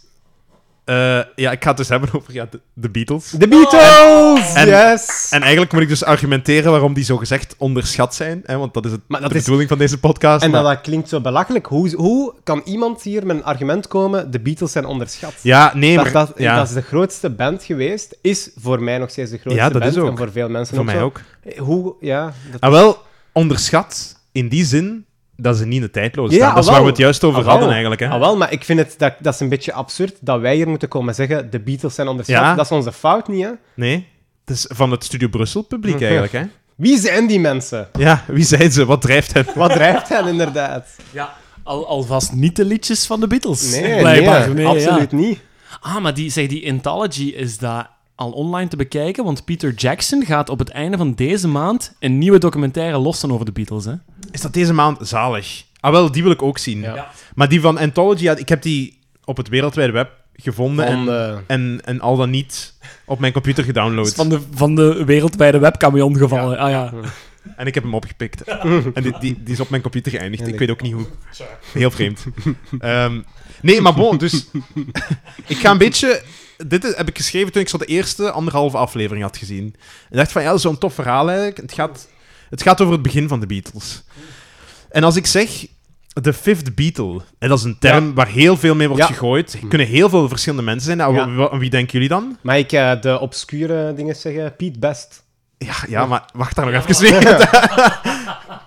eh, 0.86 1.20
ja, 1.36 1.52
ik 1.52 1.64
ga 1.64 1.68
het 1.68 1.78
dus 1.78 1.90
hebben 1.90 2.10
over 2.14 2.34
ja, 2.34 2.48
de, 2.52 2.60
de 2.74 2.90
Beatles. 2.90 3.30
The 3.40 3.48
Beatles! 3.48 4.54
En- 4.54 4.68
yes! 4.68 5.28
En 5.32 5.42
eigenlijk 5.42 5.72
moet 5.72 5.82
ik 5.82 5.88
dus 5.88 6.04
argumenteren 6.04 6.72
waarom 6.72 6.94
die 6.94 7.04
zo 7.04 7.18
gezegd 7.18 7.56
onderschat 7.58 8.16
zijn. 8.16 8.42
Hè, 8.46 8.58
want 8.58 8.74
dat 8.74 8.86
is 8.86 8.92
het, 8.92 9.02
Maar 9.08 9.22
dat 9.22 9.30
de 9.30 9.36
is- 9.36 9.44
bedoeling 9.44 9.70
van 9.70 9.78
deze 9.78 9.98
podcast. 10.00 10.44
En 10.44 10.52
maar- 10.52 10.64
dat, 10.64 10.72
dat 10.74 10.82
klinkt 10.82 11.10
zo 11.10 11.22
belachelijk. 11.22 11.66
Hoe, 11.66 11.96
hoe 11.96 12.34
kan 12.44 12.62
iemand 12.66 13.02
hier 13.02 13.26
met 13.26 13.36
een 13.38 13.44
argument 13.44 13.88
komen, 13.88 14.32
de 14.32 14.40
Beatles 14.40 14.72
zijn 14.72 14.86
onderschat? 14.86 15.34
ja, 15.42 15.72
nee, 15.76 15.96
dat, 15.96 16.04
maar... 16.04 16.14
dat, 16.14 16.32
ja, 16.38 16.56
dat 16.56 16.68
is 16.68 16.74
de 16.74 16.82
grootste 16.82 17.30
band 17.30 17.64
geweest. 17.64 18.18
Is 18.22 18.50
voor 18.58 18.84
mij 18.84 18.98
nog 18.98 19.10
steeds 19.10 19.32
de 19.32 19.38
grootste 19.38 19.64
Ja, 19.64 19.70
dat 19.70 19.82
band. 19.82 19.96
is 19.96 20.02
ook. 20.02 20.10
En 20.10 20.18
voor 20.18 20.32
veel 20.32 20.50
mensen 20.50 20.76
voor 20.76 20.84
ook 20.86 20.90
mij 20.92 21.00
zo. 21.00 21.04
ook. 21.06 21.22
Hoe, 21.58 21.96
ja... 22.00 22.34
Dat... 22.52 22.62
Ah, 22.62 22.72
wel, 22.72 22.98
onderschat 23.32 24.16
in 24.32 24.50
die 24.50 24.66
zin 24.66 25.06
dat 25.42 25.58
ze 25.58 25.66
niet 25.66 25.76
in 25.76 25.82
de 25.82 25.90
tijdloos 25.90 26.32
Ja, 26.32 26.36
staan. 26.38 26.56
dat 26.56 26.64
is 26.64 26.70
waar 26.70 26.82
we 26.82 26.88
het 26.88 26.98
juist 26.98 27.24
over 27.24 27.44
hadden 27.44 27.70
eigenlijk. 27.70 28.02
Hè? 28.02 28.08
Ah, 28.10 28.20
wel, 28.20 28.38
maar 28.38 28.52
ik 28.52 28.64
vind 28.64 28.80
het, 28.80 28.96
dat, 28.98 29.14
dat 29.20 29.34
is 29.34 29.40
een 29.40 29.50
beetje 29.50 29.74
absurd 29.74 30.18
dat 30.22 30.40
wij 30.40 30.56
hier 30.56 30.68
moeten 30.68 30.88
komen 30.88 31.16
zeggen, 31.16 31.50
de 31.52 31.60
Beatles 31.60 31.96
zijn 31.96 32.08
onderschat. 32.08 32.36
Ja. 32.38 32.56
Dat 32.56 32.66
is 32.66 32.72
onze 32.72 32.92
fout 32.92 33.28
niet, 33.28 33.44
hè? 33.44 33.52
Nee, 33.76 34.08
het 34.46 34.56
is 34.58 34.66
van 34.70 34.92
het 34.92 35.04
Studio 35.04 35.28
Brussel 35.28 35.62
publiek 35.62 36.02
eigenlijk. 36.02 36.32
Hè? 36.32 36.44
Wie 36.76 37.00
zijn 37.00 37.28
die 37.28 37.40
mensen? 37.40 37.88
Ja, 37.98 38.24
wie 38.28 38.44
zijn 38.46 38.72
ze? 38.72 38.86
Wat 38.86 39.02
drijft 39.02 39.34
hen? 39.34 39.46
Wat 39.56 39.72
drijft 39.72 40.10
hen 40.10 40.28
inderdaad? 40.28 40.88
Ja, 41.12 41.34
al, 41.64 41.88
alvast 41.88 42.34
niet 42.34 42.56
de 42.56 42.66
liedjes 42.66 43.06
van 43.06 43.20
de 43.20 43.28
Beatles. 43.28 43.72
Nee, 43.80 44.00
blijkbaar. 44.00 44.46
nee, 44.46 44.54
Nee, 44.54 44.64
ja. 44.66 44.70
absoluut 44.72 45.12
niet. 45.12 45.40
Ah, 45.82 46.02
maar 46.02 46.14
die, 46.14 46.30
zeg, 46.32 46.48
die 46.48 46.72
Anthology 46.72 47.24
is 47.24 47.58
daar 47.58 47.90
al 48.20 48.32
online 48.32 48.70
te 48.70 48.76
bekijken, 48.76 49.24
want 49.24 49.46
Peter 49.46 49.74
Jackson 49.74 50.26
gaat 50.26 50.50
op 50.50 50.60
het 50.60 50.70
einde 50.70 50.98
van 50.98 51.14
deze 51.14 51.48
maand 51.48 51.96
een 52.00 52.18
nieuwe 52.18 52.38
documentaire 52.38 52.98
lossen 52.98 53.32
over 53.32 53.46
de 53.46 53.52
Beatles. 53.52 53.86
Hè? 53.86 53.94
Is 54.32 54.42
dat 54.42 54.54
deze 54.54 54.74
maand 54.74 55.08
zalig? 55.08 55.64
Ah, 55.80 55.92
wel, 55.92 56.12
die 56.12 56.24
wil 56.24 56.32
ik 56.32 56.42
ook 56.42 56.58
zien. 56.58 56.80
Ja. 56.82 56.96
Ja. 56.96 57.12
Maar 57.36 57.50
die 57.50 57.62
van 57.62 57.78
Anthology, 57.78 58.24
ja, 58.24 58.36
ik 58.36 58.50
heb 58.50 58.62
die 58.62 59.00
op 59.26 59.38
het 59.38 59.48
wereldwijde 59.50 59.92
web 59.92 60.10
gevonden 60.36 60.86
en, 60.86 61.08
eh, 61.08 61.38
en, 61.48 61.82
en 61.84 62.00
al 62.02 62.16
dan 62.18 62.30
niet 62.30 62.74
op 63.06 63.20
mijn 63.20 63.34
computer 63.34 63.64
gedownload. 63.64 64.08
Is 64.08 64.14
van 64.14 64.30
de, 64.30 64.40
van 64.54 64.76
de 64.76 65.06
wereldwijde 65.06 65.60
webcamion 65.60 66.18
gevallen. 66.18 66.58
Ah 66.58 66.70
ja. 66.70 66.94
En 67.56 67.68
ik 67.68 67.74
heb 67.74 67.84
hem 67.84 67.94
opgepikt. 67.94 68.44
en 68.94 69.04
die, 69.04 69.20
die, 69.20 69.44
die 69.44 69.54
is 69.54 69.60
op 69.60 69.70
mijn 69.70 69.82
computer 69.82 70.12
geëindigd. 70.12 70.48
Ik- 70.48 70.60
weet 70.60 70.70
ook 70.70 70.82
niet 70.82 70.94
hoe. 70.94 71.06
Heel 71.74 71.92
vreemd. 71.92 72.26
Ehm, 72.80 73.22
nee, 73.62 73.82
maar 73.82 73.94
bon, 73.94 74.18
dus... 74.18 74.46
ik 75.48 75.58
ga 75.58 75.72
een 75.72 75.78
beetje... 75.78 76.22
Dit 76.68 76.84
is- 76.84 76.96
heb 76.96 77.08
ik 77.08 77.18
geschreven 77.18 77.52
toen 77.52 77.62
ik 77.62 77.70
zo 77.70 77.78
de 77.78 77.86
eerste 77.86 78.32
anderhalve 78.32 78.78
aflevering 78.78 79.24
had 79.24 79.38
gezien. 79.38 79.76
En 80.10 80.18
dacht 80.18 80.32
van, 80.32 80.42
ja, 80.42 80.58
zo'n 80.58 80.78
tof 80.78 80.94
verhaal 80.94 81.28
eigenlijk. 81.28 81.58
Het 81.58 81.74
gaat, 81.74 82.08
het 82.50 82.62
gaat 82.62 82.82
over 82.82 82.94
het 82.94 83.02
begin 83.02 83.28
van 83.28 83.40
de 83.40 83.46
Beatles. 83.46 84.04
En 84.90 85.04
als 85.04 85.16
ik 85.16 85.26
zeg... 85.26 85.66
De 86.14 86.34
fifth 86.34 86.76
Beatle. 86.76 87.22
En 87.40 87.50
dat 87.50 87.58
is 87.58 87.64
een 87.64 87.80
term 87.80 88.14
waar 88.14 88.28
heel 88.28 88.58
veel 88.58 88.76
mee 88.76 88.88
wordt 88.88 89.02
Ja. 89.04 89.10
gegooid. 89.10 89.54
Er 89.54 89.68
kunnen 89.68 89.88
heel 89.88 90.10
veel 90.10 90.28
verschillende 90.30 90.64
mensen 90.64 90.86
zijn. 90.86 90.98
Nou, 90.98 91.16
Ja. 91.38 91.58
wie 91.58 91.70
denken 91.70 91.92
jullie 91.94 92.08
dan? 92.08 92.38
Mag 92.42 92.56
ik 92.56 92.72
eh, 92.72 93.02
de 93.02 93.20
obscure 93.20 93.94
dingen 93.94 94.16
zeggen? 94.16 94.56
Pete 94.56 94.80
Best. 94.80 95.24
Ja, 95.58 95.76
ja 95.88 96.06
maar 96.06 96.26
wacht 96.34 96.56
daar 96.56 96.72
nog 96.72 96.86
even 96.88 97.04
mee. 97.14 97.36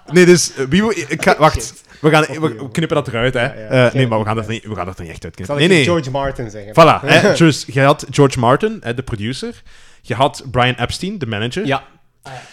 nee, 0.15 0.27
dus 0.27 0.53
wie... 0.69 0.95
Ik 1.07 1.23
ga, 1.23 1.37
wacht. 1.39 1.75
We, 2.03 2.11
gaan, 2.11 2.41
we, 2.41 2.41
we 2.41 2.71
knippen 2.71 2.97
dat 2.97 3.09
eruit, 3.09 3.35
hè. 3.35 3.41
Ja, 3.41 3.53
ja. 3.55 3.69
Eh, 3.69 3.81
nee, 3.81 3.91
Geen- 3.91 4.09
maar 4.09 4.19
we 4.19 4.25
gaan, 4.25 4.37
dat 4.37 4.49
niet, 4.49 4.65
we 4.65 4.75
gaan 4.75 4.87
dat 4.87 4.99
er 4.99 5.03
niet 5.05 5.11
echt 5.11 5.23
Zal 5.23 5.31
uitknippen. 5.31 5.65
ik 5.65 5.69
Nee, 5.69 5.79
nee. 5.79 5.87
George 5.87 6.11
Martin 6.11 6.51
zeggen? 6.51 6.73
Voilà. 6.73 7.07
Hè, 7.07 7.35
dus 7.45 7.65
je 7.73 7.81
had 7.81 8.07
George 8.11 8.39
Martin, 8.39 8.79
hè, 8.81 8.95
de 8.95 9.03
producer. 9.03 9.63
Je 10.03 10.15
had 10.15 10.45
Brian 10.51 10.75
Epstein, 10.75 11.19
de 11.19 11.27
manager. 11.27 11.67
Ja, 11.67 11.85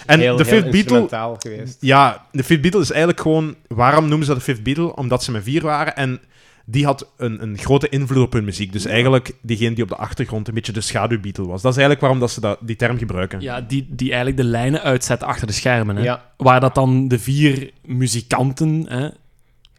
en 0.05 0.19
heel, 0.19 0.35
de 0.35 0.45
Fifth 0.45 0.61
Beatle... 0.61 0.77
instrumentaal 0.77 1.35
geweest. 1.39 1.77
Ja, 1.79 2.25
de 2.31 2.43
Fifth 2.43 2.61
Beatle 2.61 2.81
is 2.81 2.89
eigenlijk 2.89 3.21
gewoon... 3.21 3.55
Waarom 3.67 4.07
noemen 4.07 4.25
ze 4.25 4.33
dat 4.33 4.45
de 4.45 4.51
Fifth 4.51 4.63
Beatle? 4.63 4.95
Omdat 4.95 5.23
ze 5.23 5.31
met 5.31 5.43
vier 5.43 5.61
waren 5.61 5.95
en 5.95 6.19
die 6.65 6.85
had 6.85 7.11
een, 7.17 7.41
een 7.41 7.57
grote 7.57 7.89
invloed 7.89 8.23
op 8.25 8.33
hun 8.33 8.43
muziek. 8.43 8.71
Dus 8.71 8.85
eigenlijk 8.85 9.31
diegene 9.41 9.73
die 9.75 9.83
op 9.83 9.89
de 9.89 9.95
achtergrond 9.95 10.47
een 10.47 10.53
beetje 10.53 10.71
de 10.71 10.81
schaduw-Beatle 10.81 11.47
was. 11.47 11.61
Dat 11.61 11.71
is 11.71 11.77
eigenlijk 11.77 11.99
waarom 12.01 12.19
dat 12.19 12.31
ze 12.31 12.41
dat, 12.41 12.57
die 12.61 12.75
term 12.75 12.97
gebruiken. 12.97 13.41
ja 13.41 13.61
die, 13.61 13.87
die 13.89 14.07
eigenlijk 14.07 14.37
de 14.37 14.47
lijnen 14.47 14.81
uitzet 14.81 15.23
achter 15.23 15.47
de 15.47 15.53
schermen. 15.53 15.95
Hè? 15.95 16.03
Ja. 16.03 16.23
Waar 16.37 16.59
dat 16.59 16.75
dan 16.75 17.07
de 17.07 17.19
vier 17.19 17.71
muzikanten 17.85 18.85
hè, 18.87 19.07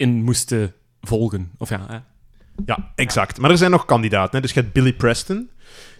in 0.00 0.23
moesten 0.23 0.73
volgen. 1.02 1.50
Of 1.58 1.69
ja, 1.69 1.81
hè. 1.88 1.99
Ja, 2.67 2.93
exact. 2.94 3.38
Maar 3.38 3.50
er 3.50 3.58
zijn 3.58 3.70
nog 3.70 3.85
kandidaten. 3.85 4.35
Hè. 4.37 4.41
Dus 4.41 4.52
je 4.52 4.61
hebt 4.61 4.73
Billy 4.73 4.93
Preston. 4.93 5.49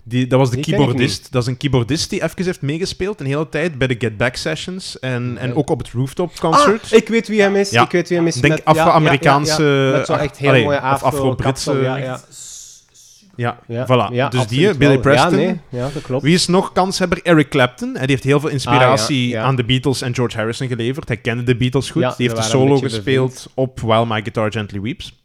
Die, 0.03 0.27
dat 0.27 0.39
was 0.39 0.51
de 0.51 0.57
Die 0.57 0.65
keyboardist. 0.65 1.33
Dat 1.33 1.43
is 1.43 1.49
een 1.49 1.57
keyboardist 1.57 2.11
die 2.11 2.23
even 2.23 2.45
heeft 2.45 2.63
meegespeeld 2.63 3.21
een 3.21 3.27
hele 3.27 3.49
tijd 3.49 3.79
bij 3.79 3.87
de 3.87 3.95
Get 3.99 4.17
Back 4.17 4.37
sessions. 4.37 4.99
En, 4.99 5.37
en 5.39 5.55
ook 5.55 5.71
op 5.71 5.79
het 5.79 5.91
Rooftop 5.91 6.39
Concert. 6.39 6.85
Ah, 6.85 6.99
ik 6.99 7.09
weet 7.09 7.29
wie 7.29 7.41
hem 7.41 7.57
is. 7.57 7.71
Ja. 7.71 7.83
Ik 7.83 7.91
weet 7.91 8.09
wie 8.09 8.17
hem 8.19 8.27
is. 8.27 8.37
Ik 8.37 8.43
denk 8.43 8.55
met- 8.55 8.63
ja, 8.65 8.73
ja, 8.73 8.81
Afro-Amerikaanse... 8.81 9.63
ja, 9.63 9.91
ja. 9.91 9.99
Met 9.99 10.09
echt 10.09 10.37
heel 10.37 10.49
allee, 10.49 10.65
mooie 10.65 10.81
Afro-Britse... 10.81 11.73
ja, 13.41 13.87
voilà. 13.87 14.13
ja, 14.13 14.29
dus 14.29 14.47
die, 14.47 14.77
Billy 14.77 14.93
wel. 14.93 15.01
Preston. 15.01 15.31
Ja, 15.31 15.37
nee, 15.47 15.61
ja, 15.69 15.89
dat 15.95 16.03
klopt. 16.03 16.23
Wie 16.23 16.35
is 16.35 16.47
nog 16.47 16.73
kanshebber? 16.73 17.21
Eric 17.23 17.49
Clapton. 17.49 17.97
Hij 17.97 18.05
heeft 18.07 18.25
heel 18.25 18.41
veel 18.41 18.49
inspiratie 18.49 19.39
Ah, 19.39 19.45
aan 19.45 19.57
de 19.57 19.65
Beatles 19.65 20.03
en 20.03 20.15
George 20.15 20.37
Harrison 20.37 20.69
geleverd. 20.69 21.09
Hij 21.09 21.17
kende 21.17 21.43
de 21.43 21.57
Beatles 21.57 21.91
goed. 21.91 22.03
Die 22.03 22.29
heeft 22.29 22.37
de 22.37 22.43
solo 22.43 22.79
gespeeld 22.79 23.51
op 23.55 23.81
While 23.81 24.07
My 24.07 24.21
Guitar 24.23 24.53
Gently 24.53 24.81
Weeps. 24.81 25.19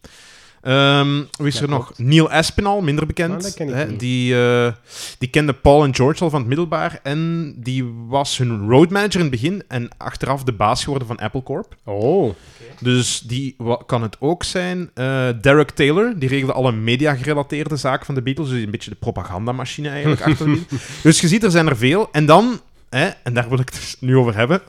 Ehm, 0.66 1.24
wie 1.38 1.48
is 1.48 1.56
Ja, 1.56 1.62
er 1.62 1.70
nog? 1.70 1.86
klopt. 1.86 2.00
Neil 2.00 2.32
Aspinall, 2.32 2.82
minder 2.82 3.06
bekend. 3.06 3.58
ik 3.60 3.68
hè. 3.70 3.96
die, 3.96 4.36
eh, 4.48 4.72
die 5.18 5.30
kende 5.30 5.54
Paul 5.54 5.84
en 5.84 5.96
George 5.96 6.24
al 6.24 6.30
van 6.30 6.40
het 6.40 6.48
middelbaar. 6.48 7.00
En 7.04 7.54
die 7.58 7.86
was 8.08 8.38
hun 8.38 8.70
roadmanager 8.70 9.16
in 9.16 9.22
het 9.22 9.30
begin 9.32 9.64
en 9.68 9.90
achteraf 9.98 10.44
de 10.44 10.52
baas 10.54 10.84
geworden 10.84 11.08
van 11.08 11.18
Apple 11.18 11.44
Corp. 11.44 11.76
Oh, 11.84 12.34
Dus 12.80 13.20
die 13.20 13.56
kan 13.86 14.02
het 14.02 14.16
ook 14.20 14.44
zijn. 14.44 14.90
Eh, 14.94 15.28
Derek 15.42 15.70
Taylor, 15.72 16.14
die 16.20 16.30
regelde 16.30 16.54
alle 16.54 16.72
media-gerelateerde 16.72 17.76
zaken 17.76 18.06
van 18.06 18.16
de 18.16 18.22
Beatles. 18.22 18.50
Dus 18.50 18.64
een 18.64 18.72
beetje 18.72 18.90
de 18.90 18.96
propagandamachine 18.96 19.90
eigenlijk 19.90 20.22
achter 20.28 20.46
de. 20.46 20.62
Dus 21.04 21.22
je 21.22 21.28
ziet, 21.28 21.44
er 21.44 21.52
zijn 21.52 21.68
er 21.68 21.78
veel. 21.78 22.10
En 22.12 22.26
dan, 22.26 22.60
hè, 22.90 23.08
en 23.24 23.34
daar 23.34 23.50
wil 23.50 23.60
ik 23.60 23.70
het 23.70 23.76
dus 23.80 23.96
nu 24.00 24.18
over 24.18 24.36
hebben, 24.36 24.62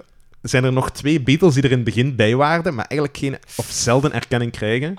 zijn 0.42 0.64
er 0.64 0.72
nog 0.72 0.90
twee 0.90 1.20
Beatles 1.20 1.54
die 1.54 1.62
er 1.62 1.70
in 1.70 1.76
het 1.76 1.84
begin 1.84 2.16
bij 2.16 2.34
waren, 2.36 2.74
maar 2.74 2.84
eigenlijk 2.88 3.18
geen 3.18 3.36
of 3.56 3.66
zelden 3.70 4.12
erkenning 4.12 4.52
krijgen. 4.52 4.94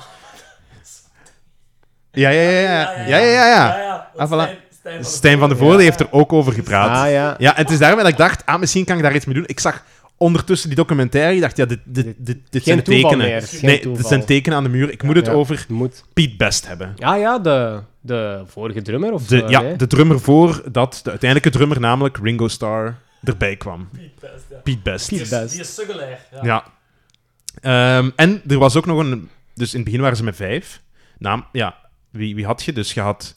Ja, 2.12 2.30
ja, 2.30 2.42
ja. 2.42 2.60
Ja, 2.62 2.92
ja, 3.08 3.18
ja. 3.18 3.48
ja, 3.48 3.78
ja. 3.78 4.12
Ah, 4.16 4.32
voilà. 4.32 4.66
Stijn 5.02 5.40
van 5.40 5.50
de 5.50 5.56
Voorde 5.56 5.84
heeft 5.84 6.00
er 6.00 6.08
ook 6.12 6.34
over 6.34 6.54
gepraat. 6.54 7.06
ah 7.06 7.12
ja. 7.12 7.36
Ja, 7.38 7.56
en 7.56 7.62
het 7.62 7.72
is 7.72 7.80
daarmee 7.80 8.04
dat 8.04 8.12
ik 8.12 8.18
dacht, 8.18 8.46
ah, 8.46 8.60
misschien 8.60 8.86
kan 8.86 8.98
ik 8.98 9.04
daar 9.04 9.16
iets 9.16 9.26
mee 9.26 9.36
doen. 9.36 9.44
Ik 9.48 9.60
zag 9.60 9.84
ondertussen 10.18 10.70
die 10.70 10.78
documentaire, 10.78 11.36
ik 11.36 11.42
dacht, 11.42 11.58
ja, 11.58 11.66
dit, 11.66 11.80
dit, 11.84 12.16
dit, 12.18 12.38
dit 12.50 12.64
zijn 12.64 12.84
tekenen. 12.84 13.18
meer. 13.18 13.50
Nee, 13.62 13.80
toeval. 13.80 13.98
dit 13.98 14.08
zijn 14.08 14.26
tekenen 14.26 14.58
aan 14.58 14.64
de 14.64 14.70
muur. 14.70 14.92
Ik 14.92 15.04
moet 15.04 15.16
het 15.16 15.26
Ja. 15.26 15.32
over 15.32 15.66
Moet. 15.68 16.04
Pete 16.14 16.36
Best 16.38 16.68
hebben. 16.68 16.94
Ja, 16.96 17.16
ja, 17.16 17.40
de, 17.40 17.80
de 18.02 18.44
vorige 18.48 18.82
drummer 18.82 19.14
of 19.14 19.26
De, 19.26 19.38
zo, 19.38 19.48
ja, 19.50 19.62
nee? 19.62 19.76
de 19.76 19.88
drummer 19.88 20.20
voor 20.20 20.62
dat 20.72 21.00
de 21.04 21.10
uiteindelijke 21.10 21.58
drummer, 21.58 21.80
namelijk 21.80 22.18
Ringo 22.24 22.48
Starr, 22.48 22.96
erbij 23.24 23.56
kwam. 23.56 23.90
Pete 23.92 24.10
Best. 24.20 24.64
Pete 24.64 24.80
Best. 24.84 25.10
Die 25.52 25.60
is 25.60 25.74
suggelair. 25.76 26.18
Ja. 26.42 26.44
Ja. 26.44 26.64
Ehm, 27.98 28.10
en 28.16 28.42
er 28.48 28.58
was 28.58 28.76
ook 28.76 28.86
nog 28.86 29.00
een... 29.00 29.30
Dus 29.56 29.70
in 29.72 29.76
het 29.76 29.86
begin 29.86 30.02
waren 30.02 30.18
ze 30.18 30.24
met 30.24 30.36
vijf. 30.36 30.82
Naam, 31.18 31.46
ja, 31.52 31.76
wie, 32.18 32.36
wie 32.36 32.46
had 32.46 32.64
je? 32.64 32.74
Dus 32.74 32.94
je 32.94 33.00
had 33.02 33.36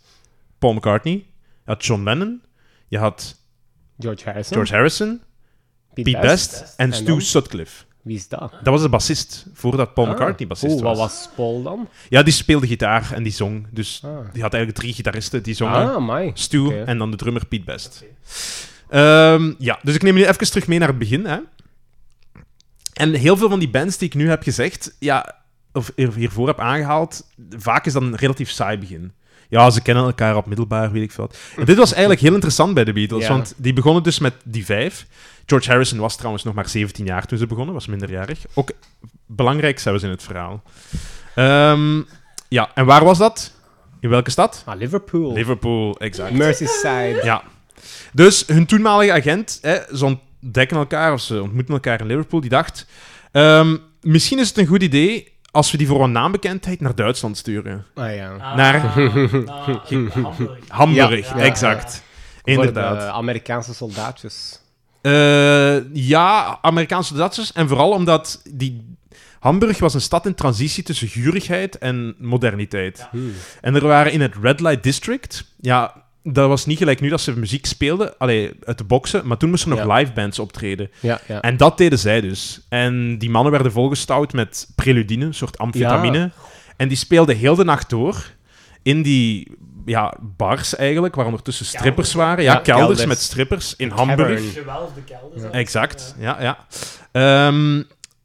Paul 0.59 0.73
McCartney, 0.75 1.13
je 1.15 1.23
had 1.65 1.85
John 1.85 2.03
Lennon, 2.03 2.43
je 2.89 2.99
had 2.99 3.37
George 3.99 4.25
Harrison. 4.25 4.53
George 4.53 4.73
Harrison, 4.75 5.21
Pete, 5.95 6.11
Pete 6.11 6.27
Best, 6.27 6.75
en 6.77 6.87
En 6.91 6.93
Stu 6.97 7.05
dan? 7.05 7.21
Sutcliffe. 7.21 7.85
Wie 8.03 8.17
is 8.17 8.29
dat? 8.29 8.51
Dat 8.63 8.73
was 8.73 8.83
de 8.83 8.89
bassist, 8.89 9.47
voordat 9.53 9.95
Paul 9.95 10.07
McCartney 10.07 10.47
bassist 10.49 10.81
was. 10.81 10.83
wat 10.83 10.97
was 11.11 11.29
Paul 11.35 11.63
dan? 11.63 11.89
Ja, 12.09 12.23
die 12.23 12.33
speelde 12.33 12.67
gitaar 12.67 13.13
en 13.13 13.23
die 13.23 13.33
zong. 13.33 13.67
Dus 13.71 14.03
Ah, 14.05 14.11
die 14.33 14.43
had 14.43 14.53
eigenlijk 14.53 14.83
drie 14.83 14.95
gitaristen 14.95 15.43
die 15.43 15.55
zongen. 15.55 16.09
ah. 16.11 16.31
Stu 16.35 16.83
en 16.85 16.99
dan 16.99 17.11
de 17.11 17.17
drummer 17.17 17.47
Pete 17.47 17.65
Best. 17.65 18.05
Ehm, 18.89 19.53
ja, 19.59 19.79
dus 19.83 19.95
ik 19.95 20.03
neem 20.03 20.15
jullie 20.17 20.29
even 20.29 20.51
terug 20.51 20.67
mee 20.67 20.79
naar 20.79 20.89
het 20.89 20.99
begin. 20.99 21.25
Hè. 21.27 21.39
En 22.93 23.15
heel 23.15 23.37
veel 23.37 23.49
van 23.49 23.59
die 23.59 23.71
bands 23.71 23.99
die 23.99 24.09
ik 24.09 24.15
nu 24.15 24.29
heb 24.29 24.43
gezegd, 24.43 24.97
ja, 24.99 25.40
of 25.73 25.93
hier- 25.97 26.15
hiervoor 26.15 26.47
heb 26.47 26.61
aangehaald, 26.61 27.27
vaak 27.51 27.87
is 27.87 27.93
dat 27.93 28.03
een 28.03 28.17
relatief 28.17 28.51
saai 28.51 28.79
begin. 28.79 29.13
Ja, 29.49 29.71
ze 29.71 29.83
kennen 29.83 30.05
elkaar 30.05 30.37
op 30.37 30.47
middelbaar, 30.47 30.93
weet 30.93 31.03
ik 31.03 31.13
veel. 31.13 31.31
En 31.57 31.65
dit 31.65 31.77
was 31.77 31.91
eigenlijk 31.91 32.21
heel 32.21 32.33
interessant 32.33 32.75
bij 32.75 32.85
de 32.85 32.93
Beatles, 32.93 33.23
Ja. 33.27 33.29
want 33.29 33.55
die 33.57 33.73
begonnen 33.73 34.03
dus 34.03 34.19
met 34.19 34.35
die 34.45 34.65
vijf. 34.65 35.07
George 35.47 35.69
Harrison 35.71 35.99
was 35.99 36.17
trouwens 36.17 36.45
nog 36.45 36.55
maar 36.55 36.69
17 36.69 37.05
jaar 37.05 37.27
toen 37.27 37.39
ze 37.39 37.47
begonnen, 37.47 37.75
was 37.75 37.87
minderjarig. 37.87 38.39
Ook 38.55 38.71
belangrijk 39.27 39.79
zelfs 39.79 40.03
in 40.03 40.11
het 40.11 40.23
verhaal. 40.23 40.63
Ehm, 41.35 42.01
ja, 42.49 42.71
en 42.75 42.85
waar 42.85 43.05
was 43.05 43.19
dat? 43.19 43.53
In 44.01 44.09
welke 44.09 44.31
stad? 44.31 44.63
Ah, 44.67 44.79
Liverpool. 44.79 45.33
Liverpool, 45.33 45.97
exact. 45.99 46.33
Merseyside. 46.33 47.21
Ja. 47.23 47.43
Dus 48.13 48.45
hun 48.47 48.67
toenmalige 48.67 49.13
agent, 49.13 49.59
hè, 49.63 49.97
ze 49.97 50.05
ontdekken 50.41 50.77
elkaar, 50.77 51.13
of 51.13 51.21
ze 51.21 51.43
ontmoeten 51.43 51.75
elkaar 51.75 52.01
in 52.01 52.07
Liverpool, 52.07 52.41
die 52.41 52.51
dacht... 52.51 52.87
ehm, 53.33 53.77
misschien 54.01 54.39
is 54.39 54.49
het 54.49 54.59
een 54.59 54.67
goed 54.67 54.83
idee 54.83 55.33
als 55.51 55.71
we 55.71 55.79
die 55.79 55.87
voor 55.87 55.99
wat 55.99 56.09
naambekendheid 56.09 56.81
naar 56.81 56.95
Duitsland 56.95 57.37
sturen. 57.39 57.87
Ah 57.95 58.15
ja. 58.15 58.31
Ah, 58.33 58.57
Naar- 58.57 58.57
naar 58.57 58.83
Hamburg. 60.13 60.59
Hamburg, 60.69 61.29
Ja, 61.31 61.37
ja, 61.37 61.43
exact. 61.43 62.03
Voor 62.43 62.53
Inderdaad. 62.53 63.01
de 63.01 63.11
Amerikaanse 63.11 63.75
soldaatjes. 63.75 64.61
Eh, 65.03 65.95
ja, 65.95 66.59
Amerikaanse 66.63 67.15
Duitsers. 67.15 67.53
En 67.53 67.69
vooral 67.69 67.91
omdat 67.91 68.43
die... 68.51 68.89
Hamburg 69.41 69.79
was 69.79 69.95
een 69.95 70.01
stad 70.01 70.27
in 70.27 70.35
transitie 70.35 70.83
tussen 70.83 71.09
gurigheid 71.09 71.79
en 71.79 72.15
moderniteit. 72.19 73.07
Hmm. 73.11 73.33
En 73.61 73.75
er 73.75 73.87
waren 73.87 74.13
in 74.13 74.21
het 74.21 74.35
Red 74.43 74.61
Light 74.61 74.83
District... 74.83 75.45
Ja, 75.61 75.95
dat 76.23 76.49
was 76.49 76.67
niet 76.67 76.79
gelijk 76.79 77.01
nu 77.01 77.09
dat 77.09 77.21
ze 77.21 77.39
muziek 77.39 77.67
speelden, 77.67 78.19
allee, 78.19 78.51
uit 78.65 78.79
de 78.79 78.85
boksen, 78.85 79.27
maar 79.27 79.37
toen 79.37 79.51
moesten 79.51 79.71
er 79.71 79.77
nog 79.77 79.87
Ja. 79.87 79.95
live 79.95 80.13
bands 80.13 80.39
optreden. 80.39 80.91
Ja, 81.01 81.21
ja. 81.27 81.41
En 81.41 81.57
dat 81.57 81.79
deden 81.79 81.99
zij 81.99 82.21
dus. 82.21 82.61
En 82.69 83.19
die 83.19 83.31
mannen 83.31 83.53
werden 83.53 83.73
volgestouwd 83.73 84.33
met 84.33 84.69
preludine, 84.75 85.25
een 85.25 85.35
soort 85.35 85.59
amfetamine. 85.59 86.31
En 86.77 86.89
die 86.89 86.97
speelden 86.97 87.37
heel 87.37 87.55
de 87.55 87.65
nacht 87.65 87.91
door 87.91 88.25
in 88.83 89.03
die 89.03 89.53
ja, 89.85 90.15
bars 90.21 90.77
eigenlijk, 90.77 91.15
waar 91.15 91.25
ondertussen 91.27 91.67
strippers 91.67 92.13
waren. 92.13 92.45
Ja, 92.45 92.53
Ja, 92.53 92.59
kelders, 92.59 92.87
kelders. 92.87 93.07
met 93.07 93.19
strippers 93.19 93.75
in. 93.77 93.89
Hamburg. 93.91 94.53
Gewelfde 94.53 95.01
kelders. 95.03 95.43
Exact, 95.53 96.15
ja, 96.19 96.37
ja. 96.43 96.59
Ehm, 97.13 97.83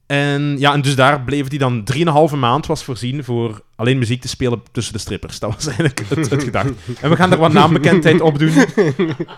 en, 0.07 0.55
ja, 0.59 0.73
en 0.73 0.81
dus 0.81 0.95
daar 0.95 1.21
bleven 1.21 1.49
die 1.49 1.59
dan 1.59 1.83
3,5 2.31 2.37
maand 2.37 2.65
was 2.65 2.83
voorzien 2.83 3.23
voor 3.23 3.61
alleen 3.75 3.97
muziek 3.97 4.21
te 4.21 4.27
spelen 4.27 4.63
tussen 4.71 4.93
de 4.93 4.99
strippers. 4.99 5.39
Dat 5.39 5.53
was 5.53 5.65
eigenlijk 5.65 6.01
het, 6.07 6.29
het 6.29 6.43
gedacht. 6.43 6.69
En 7.01 7.09
we 7.09 7.15
gaan 7.15 7.31
er 7.31 7.37
wat 7.37 7.53
naambekendheid 7.53 8.21
op 8.21 8.39
doen. 8.39 8.49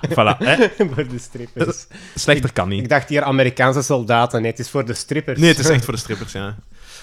Voilà, 0.10 0.38
hè? 0.38 0.56
voor 0.78 1.08
de 1.08 1.20
strippers. 1.20 1.88
Slechter 2.16 2.54
kan 2.54 2.70
niet. 2.70 2.84
Ik 2.84 2.90
dacht 2.90 3.10
hier 3.10 3.24
Amerikaanse 3.24 3.82
soldaten. 3.82 4.42
Nee, 4.42 4.52
het 4.52 4.60
is 4.60 4.70
voor 4.70 4.86
de 4.86 4.94
strippers. 4.94 5.40
Nee, 5.40 5.50
het 5.50 5.60
is 5.60 5.70
echt 5.70 5.84
voor 5.84 5.94
de 5.94 6.00
strippers, 6.00 6.32
ja. 6.32 6.56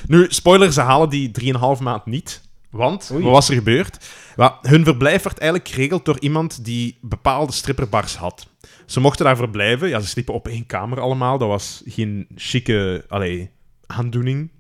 Nu, 0.07 0.27
spoiler, 0.29 0.73
ze 0.73 0.81
halen 0.81 1.09
die 1.09 1.31
3,5 1.77 1.83
maand 1.83 2.07
niet. 2.07 2.43
Want, 2.71 3.11
Oei. 3.13 3.23
wat 3.23 3.33
was 3.33 3.49
er 3.49 3.55
gebeurd? 3.55 4.07
Wel, 4.37 4.55
hun 4.63 4.85
verblijf 4.85 5.23
werd 5.23 5.39
eigenlijk 5.39 5.71
geregeld 5.71 6.05
door 6.05 6.19
iemand 6.19 6.65
die 6.65 6.99
bepaalde 7.01 7.53
stripperbars 7.53 8.17
had. 8.17 8.47
Ze 8.87 9.01
mochten 9.01 9.25
daar 9.25 9.37
verblijven. 9.37 9.89
Ja, 9.89 10.01
ze 10.01 10.09
sliepen 10.09 10.35
op 10.35 10.49
één 10.49 10.67
kamer 10.67 11.01
allemaal. 11.01 11.39
Dat 11.39 11.49
was 11.49 11.83
geen 11.87 12.27
chique 12.35 13.05
allee, 13.09 13.51
aandoening. 13.97 14.51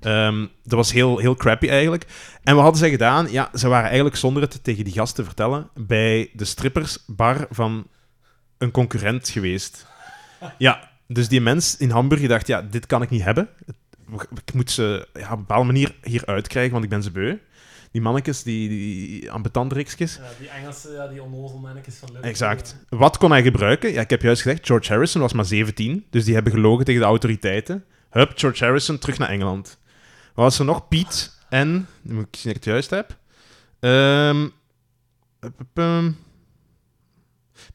Ehm, 0.00 0.46
dat 0.62 0.78
was 0.78 0.92
heel, 0.92 1.18
heel 1.18 1.34
crappy 1.34 1.68
eigenlijk. 1.68 2.06
En 2.42 2.54
wat 2.54 2.62
hadden 2.62 2.80
zij 2.80 2.90
gedaan? 2.90 3.30
Ja, 3.30 3.50
ze 3.54 3.68
waren 3.68 3.86
eigenlijk 3.86 4.16
zonder 4.16 4.42
het 4.42 4.64
tegen 4.64 4.84
die 4.84 4.92
gast 4.92 5.14
te 5.14 5.24
vertellen 5.24 5.68
bij 5.74 6.30
de 6.32 6.44
strippersbar 6.44 7.46
van 7.50 7.86
een 8.58 8.70
concurrent 8.70 9.28
geweest. 9.28 9.86
Ja, 10.58 10.90
dus 11.06 11.28
die 11.28 11.40
mens 11.40 11.76
in 11.76 11.90
Hamburg 11.90 12.26
dacht, 12.26 12.46
ja, 12.46 12.62
dit 12.62 12.86
kan 12.86 13.02
ik 13.02 13.10
niet 13.10 13.22
hebben. 13.22 13.48
Ik 14.44 14.54
moet 14.54 14.70
ze 14.70 15.08
ja, 15.12 15.24
op 15.24 15.30
een 15.30 15.38
bepaalde 15.38 15.66
manier 15.66 15.94
hier 16.02 16.26
uitkrijgen, 16.26 16.72
want 16.72 16.84
ik 16.84 16.90
ben 16.90 17.02
ze 17.02 17.10
beu. 17.10 17.36
Die 17.90 18.02
mannetjes, 18.02 18.42
die, 18.42 18.68
die 18.68 19.30
ambetantreksjes. 19.30 20.16
Ja, 20.16 20.22
die 20.38 20.48
Engelse, 20.48 20.92
ja, 20.92 21.06
die 21.06 21.22
onnozelmannetjes 21.22 21.94
van 21.94 22.08
Liverpool. 22.08 22.30
Exact. 22.30 22.76
Wat 22.88 23.18
kon 23.18 23.30
hij 23.30 23.42
gebruiken? 23.42 23.92
Ja, 23.92 24.00
ik 24.00 24.10
heb 24.10 24.22
juist 24.22 24.42
gezegd, 24.42 24.66
George 24.66 24.92
Harrison 24.92 25.20
was 25.20 25.32
maar 25.32 25.44
17, 25.44 26.06
dus 26.10 26.24
die 26.24 26.34
hebben 26.34 26.52
gelogen 26.52 26.84
tegen 26.84 27.00
de 27.00 27.06
autoriteiten. 27.06 27.84
Hup, 28.10 28.32
George 28.34 28.64
Harrison 28.64 28.98
terug 28.98 29.18
naar 29.18 29.28
Engeland. 29.28 29.78
Wat 30.34 30.44
was 30.44 30.58
er 30.58 30.64
nog? 30.64 30.88
Piet 30.88 31.38
en... 31.48 31.86
Nu 32.02 32.14
moet 32.14 32.26
ik 32.26 32.36
zien 32.36 32.52
dat 32.52 32.56
ik 32.56 32.64
het 32.64 32.64
juist 32.64 32.90
heb. 32.90 33.18
Um. 33.80 34.52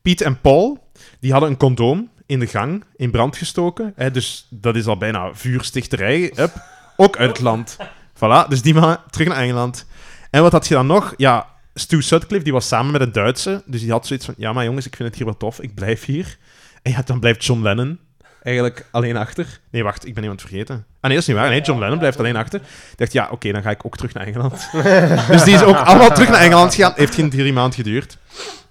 Piet 0.02 0.22
en 0.22 0.42
Paul, 0.42 0.92
die 1.20 1.32
hadden 1.32 1.50
een 1.50 1.58
condoom 1.58 2.10
in 2.26 2.40
de 2.40 2.48
gang 2.48 2.84
in 2.96 3.12
brand 3.12 3.38
gestoken. 3.38 3.94
Hè, 3.96 4.12
dus 4.12 4.48
dat 4.50 4.76
is 4.76 4.86
al 4.86 4.98
bijna 4.98 5.34
vuurstichterij. 5.34 6.32
Hup, 6.36 6.64
ook 6.98 7.18
uit 7.18 7.30
het 7.30 7.40
land. 7.40 7.78
Voilà, 8.14 8.48
dus 8.48 8.62
die 8.62 8.74
man 8.74 8.98
terug 9.10 9.28
naar 9.28 9.38
Engeland. 9.38 9.86
En 10.30 10.42
wat 10.42 10.52
had 10.52 10.68
je 10.68 10.74
dan 10.74 10.88
nog? 10.88 11.14
Ja, 11.18 11.50
Stu 11.74 12.02
Sutcliffe, 12.02 12.44
die 12.44 12.54
was 12.54 12.68
samen 12.68 12.92
met 12.92 13.02
een 13.02 13.12
Duitse. 13.12 13.64
Dus 13.66 13.82
die 13.82 13.92
had 13.92 14.08
zoiets 14.08 14.26
van, 14.26 14.34
ja, 14.38 14.54
maar 14.54 14.64
jongens, 14.64 14.86
ik 14.86 14.96
vind 14.96 15.10
het 15.10 15.18
hier 15.18 15.28
wel 15.28 15.38
tof. 15.38 15.60
Ik 15.60 15.76
blijf 15.76 16.06
hier. 16.06 16.38
En 16.82 16.92
ja, 16.92 17.02
dan 17.02 17.20
blijft 17.20 17.46
John 17.46 17.62
Lennon 17.62 18.00
eigenlijk 18.46 18.86
alleen 18.92 19.18
achter. 19.18 19.60
Nee, 19.70 19.84
wacht, 19.84 20.08
ik 20.08 20.14
ben 20.14 20.24
iemand 20.24 20.42
vergeten. 20.42 20.76
Ah 20.76 21.02
nee, 21.02 21.12
dat 21.12 21.22
is 21.22 21.28
niet 21.28 21.38
waar. 21.38 21.50
Nee, 21.50 21.62
John 21.62 21.80
Lennon 21.80 21.98
blijft 21.98 22.20
alleen 22.20 22.36
achter. 22.36 22.60
Ik 22.92 22.98
dacht, 22.98 23.14
ja, 23.14 23.28
oké, 23.32 23.52
dan 23.52 23.62
ga 23.62 23.70
ik 23.70 23.86
ook 23.86 23.98
terug 23.98 24.14
naar 24.14 24.26
Engeland. 24.26 24.70
dus 25.32 25.44
die 25.44 25.54
is 25.54 25.64
ook 25.64 25.76
allemaal 25.76 26.10
terug 26.10 26.30
naar 26.30 26.42
Engeland 26.42 26.76
gegaan. 26.76 26.94
Heeft 26.96 27.16
geen 27.16 27.30
drie 27.30 27.54
maanden 27.54 27.74
geduurd. 27.74 28.18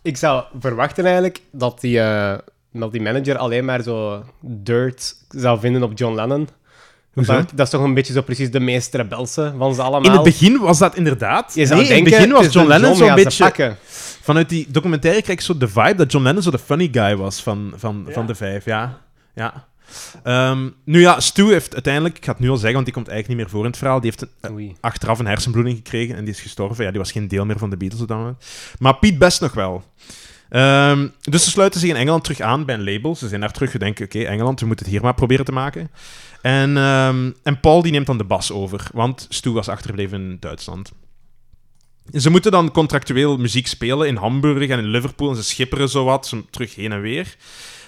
Ik 0.02 0.16
zou 0.16 0.44
verwachten 0.60 1.04
eigenlijk 1.04 1.40
dat 1.50 1.80
die, 1.80 2.00
eh, 2.00 2.38
dat 2.72 2.92
die 2.92 3.02
manager 3.02 3.36
alleen 3.36 3.64
maar 3.64 3.82
zo 3.82 4.24
dirt 4.40 5.14
zou 5.28 5.60
vinden 5.60 5.82
op 5.82 5.98
John 5.98 6.14
Lennon. 6.14 6.48
Dat, 7.14 7.50
dat 7.54 7.66
is 7.66 7.70
toch 7.70 7.82
een 7.82 7.94
beetje 7.94 8.12
zo 8.12 8.22
precies 8.22 8.50
de 8.50 8.60
meest 8.60 8.94
rebelse 8.94 9.54
van 9.58 9.74
ze 9.74 9.82
allemaal. 9.82 10.10
In 10.10 10.12
het 10.12 10.22
begin 10.22 10.58
was 10.58 10.78
dat 10.78 10.96
inderdaad. 10.96 11.54
Je 11.54 11.66
zou 11.66 11.80
nee, 11.80 11.88
denken, 11.88 12.06
in 12.06 12.12
het 12.12 12.28
begin 12.28 12.44
was 12.44 12.54
John 12.54 12.68
Lennon 12.68 12.96
zo'n 12.96 13.14
beetje... 13.14 13.44
pakken. 13.44 13.76
Vanuit 14.22 14.48
die 14.48 14.66
documentaire 14.70 15.22
krijg 15.22 15.38
ik 15.38 15.44
zo 15.44 15.58
de 15.58 15.68
vibe 15.68 15.94
dat 15.94 16.12
John 16.12 16.24
Lennon 16.24 16.42
zo 16.42 16.50
de 16.50 16.58
funny 16.58 16.88
guy 16.92 17.16
was 17.16 17.42
van, 17.42 17.72
van, 17.76 18.04
Ja. 18.06 18.12
van 18.12 18.26
de 18.26 18.34
vijf. 18.34 18.64
Ja. 18.64 18.98
Ja. 19.34 19.68
Ehm, 20.22 20.68
nu 20.84 21.00
ja, 21.00 21.20
Stu 21.20 21.52
heeft 21.52 21.72
uiteindelijk, 21.72 22.16
ik 22.16 22.24
ga 22.24 22.30
het 22.30 22.40
nu 22.40 22.48
al 22.48 22.56
zeggen, 22.56 22.74
want 22.74 22.84
die 22.84 22.94
komt 22.94 23.08
eigenlijk 23.08 23.38
niet 23.38 23.46
meer 23.46 23.56
voor 23.56 23.64
in 23.64 23.70
het 23.70 23.80
verhaal, 23.80 24.00
die 24.00 24.10
heeft 24.10 24.32
een, 24.40 24.58
eh, 24.58 24.74
achteraf 24.80 25.18
een 25.18 25.26
hersenbloeding 25.26 25.76
gekregen 25.76 26.16
en 26.16 26.24
die 26.24 26.34
is 26.34 26.40
gestorven. 26.40 26.84
Ja, 26.84 26.90
die 26.90 27.00
was 27.00 27.12
geen 27.12 27.28
deel 27.28 27.44
meer 27.44 27.58
van 27.58 27.70
de 27.70 27.76
Beatles 27.76 28.02
op 28.02 28.08
dat 28.08 28.16
moment. 28.16 28.44
Maar 28.78 28.96
Piet 28.96 29.18
best 29.18 29.40
nog 29.40 29.52
wel. 29.52 29.84
Ehm, 30.48 31.08
dus 31.20 31.44
ze 31.44 31.50
sluiten 31.50 31.80
zich 31.80 31.90
in 31.90 31.96
Engeland 31.96 32.24
terug 32.24 32.40
aan 32.40 32.64
bij 32.64 32.74
een 32.74 32.84
label. 32.84 33.16
Ze 33.16 33.28
zijn 33.28 33.40
daar 33.40 33.52
terug 33.52 33.70
gedenken, 33.70 34.04
oké, 34.04 34.18
Engeland, 34.18 34.60
we 34.60 34.66
moeten 34.66 34.84
het 34.84 34.94
hier 34.94 35.04
maar 35.04 35.14
proberen 35.14 35.44
te 35.44 35.52
maken. 35.52 35.90
En, 36.42 36.76
ehm, 36.76 37.30
en 37.42 37.60
Paul 37.60 37.82
die 37.82 37.92
neemt 37.92 38.06
dan 38.06 38.18
de 38.18 38.24
bas 38.24 38.52
over, 38.52 38.88
want 38.92 39.26
Stu 39.28 39.50
was 39.50 39.68
achtergebleven 39.68 40.20
in 40.20 40.36
Duitsland. 40.40 40.92
Ze 42.12 42.30
moeten 42.30 42.50
dan 42.50 42.70
contractueel 42.70 43.36
muziek 43.36 43.66
spelen 43.66 44.08
in 44.08 44.16
Hamburg 44.16 44.68
en 44.68 44.78
in 44.78 44.84
Liverpool. 44.84 45.30
En 45.30 45.36
ze 45.36 45.42
schipperen 45.42 45.88
zo 45.88 46.04
wat, 46.04 46.26
zo 46.26 46.44
terug 46.50 46.74
heen 46.74 46.92
en 46.92 47.00
weer. 47.00 47.36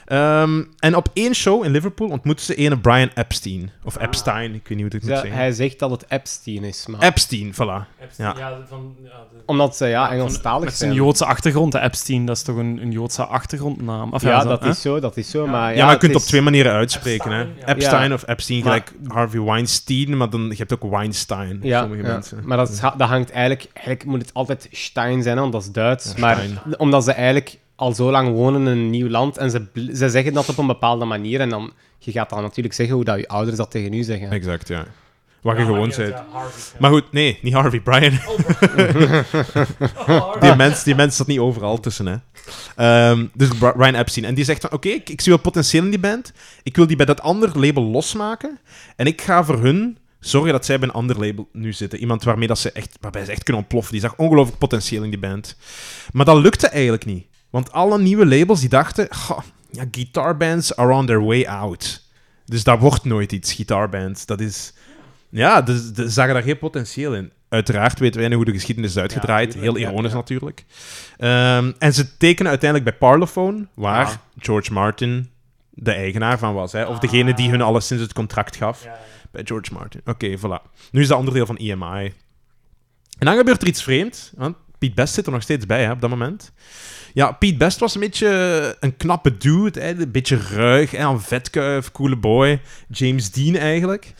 Ehm, 0.06 0.62
en 0.78 0.96
op 0.96 1.08
één 1.12 1.34
show 1.34 1.64
in 1.64 1.70
Liverpool 1.70 2.08
ontmoeten 2.08 2.44
ze 2.44 2.54
ene 2.54 2.78
Brian 2.78 3.10
Epstein. 3.14 3.70
Of 3.84 3.96
Ah. 3.96 4.02
Epstein, 4.02 4.54
ik 4.54 4.68
weet 4.68 4.78
niet 4.78 4.78
hoe 4.78 4.86
ik 4.86 4.92
het 4.92 5.02
moet 5.02 5.10
Ja, 5.10 5.16
zeggen. 5.20 5.38
hij 5.38 5.52
zegt 5.52 5.78
dat 5.78 5.90
het 5.90 6.04
Epstein 6.08 6.64
is, 6.64 6.86
maar... 6.86 7.00
Epstein, 7.02 7.52
voilà. 7.52 8.00
Epstein, 8.02 8.28
Ja. 8.28 8.34
ja. 8.38 8.58
van, 8.68 8.94
ja, 9.02 9.08
de- 9.08 9.42
Omdat 9.46 9.76
ze 9.76 9.86
ja, 9.86 10.10
Engelstalig 10.10 10.64
Met 10.64 10.74
zijn 10.74 10.90
zijn. 10.92 11.02
Joodse 11.04 11.24
achtergrond, 11.24 11.72
de 11.72 11.80
Epstein, 11.80 12.26
dat 12.26 12.36
is 12.36 12.42
toch 12.42 12.56
een, 12.56 12.78
een 12.82 12.90
Joodse 12.90 13.24
achtergrondnaam? 13.24 14.12
Of 14.12 14.22
Ja, 14.22 14.40
zo, 14.40 14.48
dat 14.48 14.62
hè? 14.62 14.68
is 14.68 14.80
zo, 14.80 15.00
dat 15.00 15.16
is 15.16 15.30
zo. 15.30 15.46
Maar, 15.46 15.52
Ja, 15.70 15.76
maar 15.76 15.84
je 15.84 15.90
het 15.90 15.98
kunt 15.98 16.14
op 16.14 16.20
is- 16.20 16.26
twee 16.26 16.40
manieren 16.42 16.72
uitspreken. 16.72 17.30
Hè? 17.30 17.40
Epstein, 17.40 17.66
ja. 17.66 17.74
Epstein 17.74 18.08
Ja. 18.08 18.14
of 18.14 18.28
Epstein, 18.28 18.64
Maar- 18.64 18.72
gelijk 18.72 18.92
Harvey 19.12 19.40
Weinstein, 19.40 20.16
maar 20.16 20.30
dan, 20.30 20.48
je 20.48 20.54
hebt 20.56 20.72
ook 20.74 20.90
Weinstein. 20.90 21.58
Ja, 21.62 21.80
sommige 21.80 22.02
ja. 22.02 22.08
mensen. 22.12 22.40
maar 22.44 22.56
dat, 22.56 22.68
is- 22.68 22.80
dat 22.80 23.00
hangt 23.08 23.30
eigenlijk... 23.30 23.70
Eigenlijk 23.72 24.04
moet 24.04 24.20
het 24.20 24.34
altijd 24.34 24.68
Stein 24.70 25.22
zijn, 25.22 25.34
hè, 25.34 25.40
want 25.40 25.52
dat 25.52 25.62
is 25.62 25.70
Duits. 25.70 26.04
Ja, 26.14 26.20
maar 26.20 26.34
Stein. 26.36 26.78
omdat 26.78 27.04
ze 27.04 27.12
eigenlijk 27.12 27.58
al 27.76 27.94
zo 27.94 28.10
lang 28.10 28.32
wonen 28.32 28.60
in 28.60 28.66
een 28.66 28.90
nieuw 28.90 29.08
land 29.08 29.36
en 29.36 29.50
ze, 29.50 29.66
ze 29.94 30.10
zeggen 30.10 30.32
dat 30.32 30.48
op 30.48 30.58
een 30.58 30.66
bepaalde 30.66 31.04
manier 31.04 31.40
en 31.40 31.48
dan... 31.48 31.72
Je 31.98 32.12
gaat 32.12 32.30
dan 32.30 32.42
natuurlijk 32.42 32.74
zeggen 32.74 32.94
hoe 32.94 33.04
dat 33.04 33.18
je 33.18 33.28
ouders 33.28 33.56
dat 33.56 33.70
tegen 33.70 33.92
u 33.92 34.02
zeggen. 34.02 34.30
Exact, 34.30 34.68
ja. 34.68 34.84
Wat 35.40 35.54
Ja, 35.54 35.60
je 35.60 35.66
gewoon 35.66 35.80
maar 35.80 35.92
zei. 35.92 36.08
ja. 36.10 36.26
Maar 36.78 36.90
goed, 36.90 37.12
nee, 37.12 37.38
niet 37.42 37.52
Harvey, 37.52 37.80
Brian. 37.80 38.18
Oh, 38.26 38.38
Die 40.40 40.54
mens, 40.56 40.82
die 40.82 40.94
mens 40.94 41.16
zat 41.16 41.26
niet 41.26 41.38
overal 41.38 41.80
tussen, 41.80 42.06
hè. 42.06 42.16
Ehm, 42.76 43.26
dus 43.34 43.48
Bri- 43.48 43.72
Brian 43.72 43.94
Epstein. 43.94 44.26
En 44.26 44.34
die 44.34 44.44
zegt 44.44 44.60
van, 44.60 44.72
oké, 44.72 44.88
ik, 44.88 45.08
ik 45.08 45.20
zie 45.20 45.32
wel 45.32 45.40
potentieel 45.40 45.84
in 45.84 45.90
die 45.90 45.98
band. 45.98 46.32
Ik 46.62 46.76
wil 46.76 46.86
die 46.86 46.96
bij 46.96 47.06
dat 47.06 47.20
ander 47.20 47.58
label 47.58 47.82
losmaken. 47.82 48.58
En 48.96 49.06
ik 49.06 49.20
ga 49.20 49.44
voor 49.44 49.62
hun 49.62 49.98
zorgen 50.20 50.52
dat 50.52 50.64
zij 50.66 50.78
bij 50.78 50.88
een 50.88 50.94
ander 50.94 51.18
label 51.20 51.48
nu 51.52 51.72
zitten. 51.72 51.98
Iemand 51.98 52.24
waarmee 52.24 52.48
dat 52.48 52.58
ze 52.58 52.72
echt, 52.72 52.96
waarbij 53.00 53.24
ze 53.24 53.30
echt 53.30 53.42
kunnen 53.42 53.62
ontploffen. 53.62 53.92
Die 53.92 54.00
zag 54.02 54.16
ongelooflijk 54.16 54.58
potentieel 54.58 55.02
in 55.02 55.10
die 55.10 55.18
band. 55.18 55.56
Maar 56.12 56.24
dat 56.24 56.36
lukte 56.36 56.68
eigenlijk 56.68 57.04
niet. 57.04 57.26
Want 57.56 57.72
alle 57.72 57.98
nieuwe 57.98 58.26
labels 58.26 58.60
die 58.60 58.68
dachten, 58.68 59.14
"Goh, 59.14 59.38
ja, 59.70 59.84
guitarbands 59.90 60.76
are 60.76 60.92
on 60.92 61.06
their 61.06 61.24
way 61.24 61.44
out. 61.44 62.02
Dus 62.44 62.64
dat 62.64 62.78
wordt 62.78 63.04
nooit 63.04 63.32
iets, 63.32 63.52
guitarbands. 63.52 64.26
Dat 64.26 64.40
is... 64.40 64.72
Ja, 65.28 65.62
dus, 65.62 65.92
ze 65.94 66.08
zagen 66.08 66.34
daar 66.34 66.42
geen 66.42 66.58
potentieel 66.58 67.14
in. 67.14 67.32
Uiteraard 67.48 67.98
weten 67.98 68.20
wij 68.20 68.28
nu 68.28 68.34
hoe 68.34 68.44
de 68.44 68.52
geschiedenis 68.52 68.90
is 68.90 68.98
uitgedraaid. 68.98 69.54
Heel 69.54 69.76
ironisch 69.76 70.10
ja. 70.10 70.16
natuurlijk. 70.16 70.64
Ehm, 71.16 71.72
en 71.78 71.92
ze 71.94 72.16
tekenen 72.16 72.50
uiteindelijk 72.50 72.90
bij 72.90 72.98
Parlophone, 73.08 73.66
waar 73.74 74.06
Ja. 74.06 74.20
George 74.38 74.72
Martin 74.72 75.30
de 75.70 75.92
eigenaar 75.92 76.38
van 76.38 76.54
was. 76.54 76.72
Hè? 76.72 76.84
Of 76.84 76.98
degene 76.98 77.34
die 77.34 77.50
hun 77.50 77.62
alleszins 77.62 78.00
het 78.00 78.12
contract 78.12 78.56
gaf 78.56 78.86
bij 79.30 79.42
George 79.44 79.72
Martin. 79.72 80.00
Oké, 80.04 80.38
voilà. 80.38 80.70
Nu 80.90 81.00
is 81.00 81.08
dat 81.08 81.18
onderdeel 81.18 81.46
van 81.46 81.56
EMI. 81.56 82.12
En 83.18 83.26
dan 83.26 83.36
gebeurt 83.36 83.62
er 83.62 83.68
iets 83.68 83.82
vreemds, 83.82 84.32
want 84.34 84.56
Pete 84.78 84.94
Best 84.94 85.14
zit 85.14 85.26
er 85.26 85.32
nog 85.32 85.42
steeds 85.42 85.66
bij 85.66 85.84
hè, 85.84 85.90
op 85.90 86.00
dat 86.00 86.10
moment. 86.10 86.52
Ja, 87.16 87.32
Pete 87.32 87.56
Best 87.56 87.78
was 87.78 87.94
een 87.94 88.00
beetje 88.00 88.76
een 88.80 88.96
knappe 88.96 89.36
dude. 89.36 89.80
Hè, 89.80 90.00
een 90.00 90.10
beetje 90.10 90.36
ruig, 90.36 90.90
hè, 90.90 91.04
een 91.04 91.20
vetkuif, 91.20 91.92
coole 91.92 92.16
boy. 92.16 92.60
James 92.88 93.30
Dean 93.30 93.56
eigenlijk. 93.56 94.14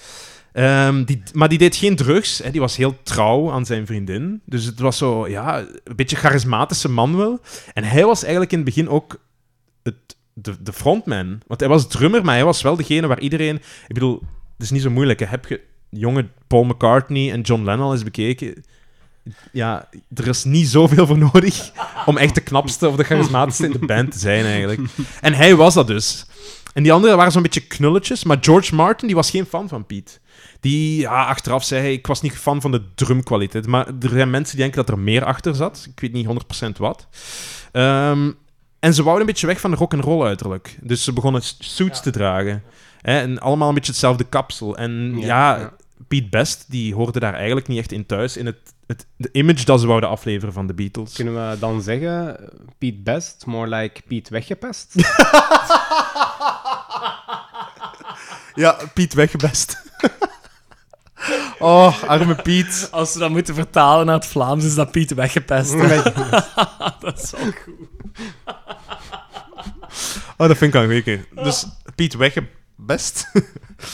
Ehm, 0.53 1.05
die, 1.05 1.23
maar 1.33 1.49
die 1.49 1.59
deed 1.59 1.77
geen 1.77 1.97
drugs. 1.97 2.39
Hè, 2.39 2.51
die 2.51 2.61
was 2.61 2.77
heel 2.77 3.03
trouw 3.03 3.51
aan 3.51 3.67
zijn 3.67 3.87
vriendin. 3.87 4.41
Dus 4.45 4.65
het 4.65 4.79
was 4.79 4.99
zo, 4.99 5.29
ja, 5.29 5.59
een 5.59 5.97
beetje 5.97 6.17
charismatische 6.17 6.89
man 6.89 7.17
wel. 7.17 7.41
En 7.73 7.85
hij 7.85 8.05
was 8.05 8.23
eigenlijk 8.23 8.53
in 8.53 8.59
het 8.59 8.67
begin 8.67 8.89
ook 8.89 9.21
het, 9.83 10.17
de, 10.33 10.63
de 10.63 10.73
frontman. 10.73 11.41
Want 11.47 11.61
hij 11.61 11.69
was 11.69 11.89
drummer, 11.89 12.25
maar 12.25 12.35
hij 12.35 12.45
was 12.45 12.63
wel 12.63 12.77
degene 12.77 13.07
waar 13.07 13.21
iedereen... 13.21 13.57
Ik 13.57 13.95
bedoel, 13.95 14.23
het 14.53 14.63
is 14.63 14.71
niet 14.71 14.83
zo 14.83 14.91
moeilijk. 14.91 15.21
hè. 15.21 15.27
Heb 15.27 15.47
je 15.47 15.61
jonge 15.91 16.29
Paul 16.47 16.65
McCartney 16.65 17.33
en 17.33 17.41
John 17.41 17.65
Lennon 17.65 17.93
eens 17.93 18.03
bekeken? 18.03 18.65
Ja, 19.53 19.89
er 20.15 20.27
is 20.29 20.45
niet 20.45 20.69
zoveel 20.69 21.07
voor 21.07 21.19
nodig 21.19 21.71
om 22.07 22.17
echt 22.17 22.35
de 22.35 22.41
knapste 22.41 22.89
of 22.89 22.97
de 22.97 23.05
charismatischste 23.05 23.65
in 23.65 23.73
de 23.73 23.87
band 23.87 24.13
te 24.13 24.19
zijn, 24.19 24.45
eigenlijk. 24.45 24.81
En 25.21 25.35
hij 25.35 25.57
was 25.57 25.75
dat 25.75 25.87
dus. 25.87 26.27
En 26.75 26.83
die 26.83 26.93
anderen 26.93 27.17
waren 27.17 27.33
zo'n 27.33 27.43
beetje 27.43 27.67
knulletjes, 27.67 28.25
maar 28.25 28.39
George 28.41 28.75
Martin 28.75 29.07
die 29.07 29.17
was 29.17 29.31
geen 29.31 29.47
fan 29.47 29.69
van 29.69 29.87
Pete. 29.87 30.13
Die 30.61 31.01
ja, 31.01 31.25
achteraf 31.25 31.65
zei 31.65 31.81
hij, 31.81 31.93
ik 31.93 32.07
was 32.07 32.21
niet 32.21 32.33
fan 32.33 32.61
van 32.61 32.71
de 32.71 32.83
drumkwaliteit. 32.95 33.67
Maar 33.67 33.87
er 33.87 34.09
zijn 34.09 34.31
mensen 34.31 34.57
die 34.57 34.65
denken 34.65 34.85
dat 34.87 34.95
er 34.95 35.03
meer 35.03 35.25
achter 35.25 35.55
zat. 35.55 35.87
Ik 35.91 36.01
weet 36.01 36.13
niet 36.13 36.27
100% 36.65 36.69
wat. 36.79 37.07
Ehm, 37.73 38.31
en 38.81 38.95
ze 38.95 39.03
wouden 39.03 39.21
een 39.21 39.33
beetje 39.33 39.47
weg 39.47 39.61
van 39.61 39.71
de 39.71 39.77
rock 39.77 39.95
and 39.95 40.05
roll 40.05 40.27
uiterlijk. 40.27 40.79
Dus 40.83 41.05
ze 41.05 41.13
begonnen 41.13 41.43
suits 41.59 42.01
te 42.03 42.11
dragen. 42.11 42.63
Hè, 43.01 43.21
en 43.21 43.39
allemaal 43.39 43.69
een 43.69 43.75
beetje 43.75 43.91
hetzelfde 43.91 44.25
kapsel. 44.25 44.77
En 44.77 45.19
Ja. 45.19 45.73
Pete 46.09 46.29
Best, 46.29 46.65
die 46.69 46.95
hoorde 46.95 47.21
daar 47.21 47.35
eigenlijk 47.35 47.69
niet 47.69 47.79
echt 47.79 47.93
in 47.93 48.07
thuis. 48.07 48.37
In 48.37 48.47
het, 48.47 48.59
het 48.87 49.07
de 49.17 49.29
image 49.33 49.65
dat 49.65 49.81
ze 49.81 49.87
wouden 49.87 50.09
afleveren 50.09 50.55
van 50.55 50.67
de 50.67 50.75
Beatles. 50.75 51.15
Kunnen 51.15 51.51
we 51.51 51.59
dan 51.59 51.83
zeggen, 51.83 52.37
Piet 52.79 53.05
Best, 53.05 53.47
more 53.47 53.69
like 53.69 54.03
Piet 54.07 54.29
weggepest? 54.29 54.95
Ja, 58.57 58.77
Piet 58.95 59.15
weggebest. 59.15 59.83
oh, 61.59 62.03
arme 62.03 62.35
Piet. 62.35 62.89
Als 62.91 63.13
we 63.13 63.19
dat 63.19 63.31
moeten 63.31 63.55
vertalen 63.55 64.07
naar 64.07 64.15
het 64.15 64.27
Vlaams, 64.27 64.65
is 64.65 64.75
dat 64.75 64.91
Piet 64.91 65.15
weggepest. 65.15 65.73
dat 67.01 67.23
is 67.23 67.31
wel 67.31 67.53
goed. 67.65 67.89
Oh, 70.37 70.49
dat 70.49 70.57
vind 70.57 70.75
ik 70.75 70.81
wel 70.81 70.91
een. 70.91 71.27
Dus 71.35 71.67
Piet 71.95 72.15
weggebest. 72.15 73.31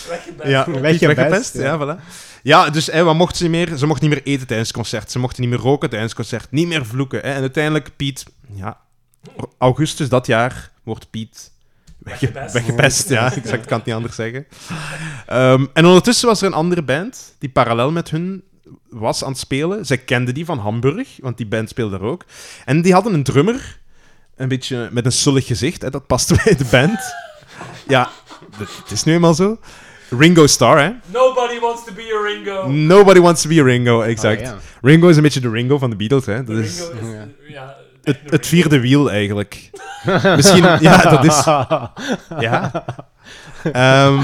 Weggepest. 0.08 0.48
Ja, 0.48 0.70
weggepest. 0.80 1.54
ja. 1.54 1.62
Ja, 1.62 1.78
voilà. 1.98 2.00
Ja, 2.42 2.70
dus 2.70 2.86
hè, 2.86 3.02
wat 3.04 3.14
mocht 3.14 3.36
ze 3.36 3.42
niet 3.42 3.52
meer? 3.52 3.76
Ze 3.76 3.86
mocht 3.86 4.00
niet 4.00 4.10
meer 4.10 4.22
eten 4.24 4.46
tijdens 4.46 4.68
het 4.68 4.76
concert. 4.76 5.10
Ze 5.10 5.18
mochten 5.18 5.40
niet 5.42 5.50
meer 5.50 5.60
roken 5.60 5.88
tijdens 5.90 6.12
het 6.12 6.20
concert. 6.20 6.50
Niet 6.50 6.66
meer 6.68 6.86
vloeken. 6.86 7.20
Hè. 7.20 7.32
En 7.32 7.40
uiteindelijk, 7.40 7.96
Piet... 7.96 8.24
Ja, 8.54 8.80
augustus 9.58 10.08
dat 10.08 10.26
jaar 10.26 10.70
wordt 10.82 11.10
Piet... 11.10 11.50
wegge- 11.98 12.26
Weggepest. 12.32 12.52
Weggepest, 12.54 13.08
ja. 13.08 13.32
Exact, 13.36 13.66
kan 13.66 13.76
het 13.76 13.86
niet 13.86 13.94
anders 13.94 14.14
zeggen. 14.14 14.46
Ehm, 15.26 15.66
en 15.72 15.86
ondertussen 15.86 16.28
was 16.28 16.40
er 16.40 16.46
een 16.46 16.52
andere 16.54 16.82
band 16.82 17.34
die 17.38 17.48
parallel 17.50 17.90
met 17.90 18.10
hun 18.10 18.42
was 18.88 19.24
aan 19.24 19.30
het 19.30 19.38
spelen. 19.38 19.86
Zij 19.86 19.98
kenden 19.98 20.34
die 20.34 20.44
van 20.44 20.58
Hamburg, 20.58 21.08
want 21.20 21.36
die 21.36 21.46
band 21.46 21.68
speelde 21.68 21.98
daar 21.98 22.08
ook. 22.08 22.24
En 22.64 22.82
die 22.82 22.92
hadden 22.92 23.14
een 23.14 23.22
drummer, 23.22 23.78
een 24.36 24.48
beetje 24.48 24.88
met 24.92 25.04
een 25.04 25.12
sullig 25.12 25.46
gezicht. 25.46 25.82
Hè, 25.82 25.90
dat 25.90 26.06
paste 26.06 26.34
bij 26.44 26.56
de 26.56 26.64
band. 26.70 26.98
Ja, 27.88 28.10
het 28.58 28.90
is 28.90 29.04
nu 29.04 29.12
eenmaal 29.12 29.34
zo. 29.34 29.58
Ringo 30.18 30.46
Starr, 30.46 30.78
hè. 30.78 30.90
Nobody 31.06 31.58
wants 31.58 31.84
to 31.84 31.92
be 31.92 32.14
a 32.14 32.22
Ringo. 32.22 32.68
Nobody 32.68 33.20
wants 33.20 33.42
to 33.42 33.48
be 33.48 33.60
a 33.60 33.64
Ringo, 33.64 34.00
exact. 34.00 34.40
Oh, 34.40 34.46
ja. 34.46 34.58
Ringo 34.82 35.08
is 35.08 35.16
een 35.16 35.22
beetje 35.22 35.40
de 35.40 35.50
Ringo 35.50 35.78
van 35.78 35.90
de 35.90 35.96
Beatles, 35.96 36.26
hè. 36.26 36.44
Dat 36.44 36.56
is 36.56 36.78
Ringo 36.78 36.92
is... 36.92 37.08
Ja. 37.12 37.28
Ja, 37.48 37.76
het, 38.02 38.18
het 38.26 38.46
vierde 38.46 38.80
wiel, 38.80 39.10
eigenlijk. 39.10 39.70
Misschien, 40.36 40.62
ja, 40.80 41.02
dat 41.02 41.24
is... 41.24 41.44
Ja. 42.46 42.84
Ehm, 43.72 44.20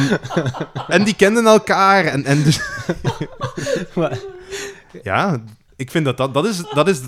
en 0.89 1.05
die 1.05 1.15
kenden 1.15 1.47
elkaar. 1.47 2.05
En, 2.05 2.25
en 2.25 2.43
dus... 2.45 2.61
ja, 5.03 5.37
ik 5.77 5.91
vind 5.91 6.05
dat 6.05 6.17
dat... 6.17 6.35
Dat 6.35 6.47
is... 6.47 6.63
Dat 6.75 6.89
is 6.89 7.01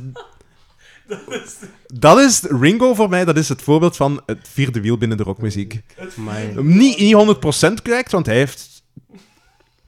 dat 1.87 2.19
is 2.19 2.41
Ringo 2.61 2.95
voor 2.95 3.09
mij, 3.09 3.25
dat 3.25 3.37
is 3.37 3.49
het 3.49 3.63
voorbeeld 3.63 3.97
van 3.97 4.21
het 4.27 4.49
vierde 4.53 4.81
wiel 4.81 4.99
binnen 4.99 5.17
de 5.17 5.23
rockmuziek. 5.23 5.81
Amai. 6.19 6.53
Niet, 6.63 6.99
niet 6.99 7.15
100% 7.15 7.83
correct, 7.83 8.13
want 8.13 8.27
hij 8.27 8.35
heeft 8.37 8.83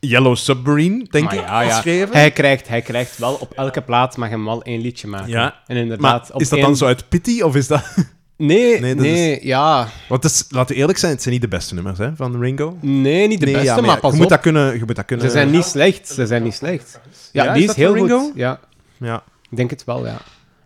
Yellow 0.01 0.37
Submarine, 0.37 1.07
denk 1.11 1.25
Maar 1.25 1.35
ik, 1.35 1.41
ja, 1.41 1.61
ja. 1.61 1.75
geschreven. 1.75 2.15
Hij 2.17 2.31
krijgt, 2.31 2.69
hij 2.69 2.83
krijgt 2.83 3.19
wel 3.19 3.35
op 3.35 3.53
elke 3.53 3.81
plaat 3.83 4.17
mag 4.17 4.29
hem 4.29 4.45
wel 4.45 4.63
één 4.63 4.81
liedje 4.81 5.07
maken. 5.09 5.29
Ja. 5.29 5.55
En 5.67 5.77
inderdaad, 5.77 6.01
Maar 6.01 6.35
op 6.35 6.41
is 6.41 6.49
dat 6.49 6.59
één- 6.59 6.67
dan 6.67 6.77
zo 6.77 6.87
uit 6.87 7.09
pity, 7.09 7.41
of 7.43 7.55
is 7.57 7.67
dat... 7.67 7.83
Nee, 8.37 8.81
Nee, 8.81 8.95
nee, 9.11 9.35
dat 9.35 9.43
ja. 9.43 9.89
Want 10.09 10.25
is, 10.25 10.45
laten 10.49 10.75
we 10.75 10.81
eerlijk 10.81 10.99
zijn, 10.99 11.13
het 11.13 11.21
zijn 11.23 11.35
niet 11.35 11.43
de 11.43 11.49
beste 11.49 11.75
nummers 11.75 11.99
hè, 11.99 12.17
van 12.17 12.41
Ringo. 12.41 12.77
Nee, 12.81 13.29
niet 13.29 13.39
de 13.41 13.45
Nee, 13.45 13.55
beste, 13.55 13.69
ja, 13.69 13.81
maar, 13.81 13.95
ja, 13.95 13.97
pas 14.01 14.11
je 14.11 14.17
moet 14.17 14.25
op. 14.27 14.31
dat 14.33 14.41
kunnen... 14.41 14.73
Je 14.79 14.83
moet 14.87 14.97
dat 14.97 15.05
kunnen 15.05 15.27
Ze 15.27 15.33
zijn 15.33 15.51
niet 15.51 15.65
slecht, 15.65 16.09
ze 16.09 16.27
zijn 16.27 16.43
niet 16.43 16.55
slecht. 16.55 17.01
Ja, 17.33 17.45
Ja, 17.45 17.53
die 17.53 17.63
is 17.63 17.71
is, 17.71 17.77
heel 17.77 17.95
Ringo? 17.95 18.19
goed. 18.19 18.33
Ja, 18.35 18.61
Ja. 18.99 19.23
ik 19.51 19.57
denk 19.57 19.71
het 19.71 19.85
wel, 19.85 20.07
ja. 20.07 20.21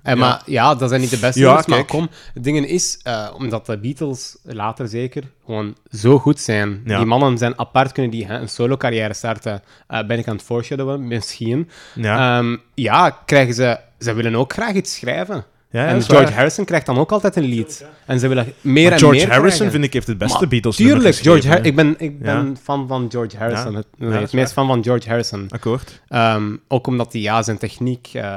En 0.07 0.17
Ja. 0.19 0.25
Maar 0.25 0.43
ja, 0.47 0.75
dat 0.75 0.89
zijn 0.89 1.01
niet 1.01 1.11
de 1.11 1.19
beste 1.19 1.41
Ja, 1.41 1.47
nummers, 1.47 1.67
maar 1.67 1.85
kom, 1.85 2.09
het 2.35 2.45
ding 2.45 2.67
is, 2.67 3.01
eh, 3.03 3.29
omdat 3.37 3.67
de 3.67 3.79
Beatles 3.79 4.37
later 4.43 4.89
zeker 4.89 5.23
gewoon 5.45 5.77
zo 5.91 6.19
goed 6.19 6.41
zijn. 6.41 6.81
Ja. 6.85 6.97
Die 6.97 7.07
mannen 7.07 7.39
zijn 7.39 7.59
apart, 7.59 7.93
kunnen 7.93 8.11
die 8.11 8.27
hè, 8.27 8.39
een 8.39 8.49
solo-carrière 8.49 9.15
starten. 9.15 9.63
Eh, 9.89 10.07
ben 10.07 10.19
ik 10.19 10.29
aan 10.29 10.35
het 10.37 10.45
foreshadowen, 10.45 11.07
misschien. 11.09 11.69
Ja. 11.95 12.41
Ja, 12.41 12.57
ja 12.75 13.11
krijgen 13.27 13.55
ze... 13.55 13.79
Ze 13.99 14.13
willen 14.13 14.35
ook 14.37 14.53
graag 14.53 14.75
iets 14.75 14.95
schrijven. 14.95 15.45
ja, 15.71 15.87
en 15.87 16.03
George 16.03 16.25
waar. 16.25 16.33
Harrison 16.35 16.65
krijgt 16.65 16.87
dan 16.87 16.99
ook 16.99 17.13
altijd 17.13 17.37
een 17.37 17.45
lied. 17.45 17.85
En 18.07 18.19
ze 18.21 18.29
willen 18.29 18.53
meer 18.61 18.83
Maar 18.83 18.93
en 18.93 18.99
George 18.99 19.17
meer 19.19 19.27
Harrison, 19.29 19.51
krijgen. 19.57 19.71
vind 19.71 19.85
ik, 19.85 19.93
heeft 19.93 20.07
het 20.07 20.19
beste 20.19 20.39
Maar 20.39 20.49
Beatles 20.49 20.77
Tuurlijk, 20.77 21.15
George 21.17 21.49
Har- 21.49 21.57
Harrison. 21.57 21.65
ik 21.65 21.97
ben, 21.97 22.07
ik 22.09 22.19
ben 22.21 22.47
Ja. 22.47 22.53
fan 22.63 22.89
van 22.89 23.07
George 23.11 23.37
Harrison. 23.37 23.71
Ja. 23.73 23.77
Het, 23.77 23.87
nee, 23.97 24.11
het 24.21 24.33
meest 24.33 24.53
fan 24.53 24.67
van 24.67 24.83
George 24.85 25.09
Harrison. 25.09 25.47
Akkoord. 25.49 26.01
Ehm, 26.09 26.57
ook 26.69 26.87
omdat 26.87 27.13
hij 27.13 27.23
ja, 27.23 27.43
zijn 27.43 27.59
techniek, 27.59 28.09
eh, 28.13 28.37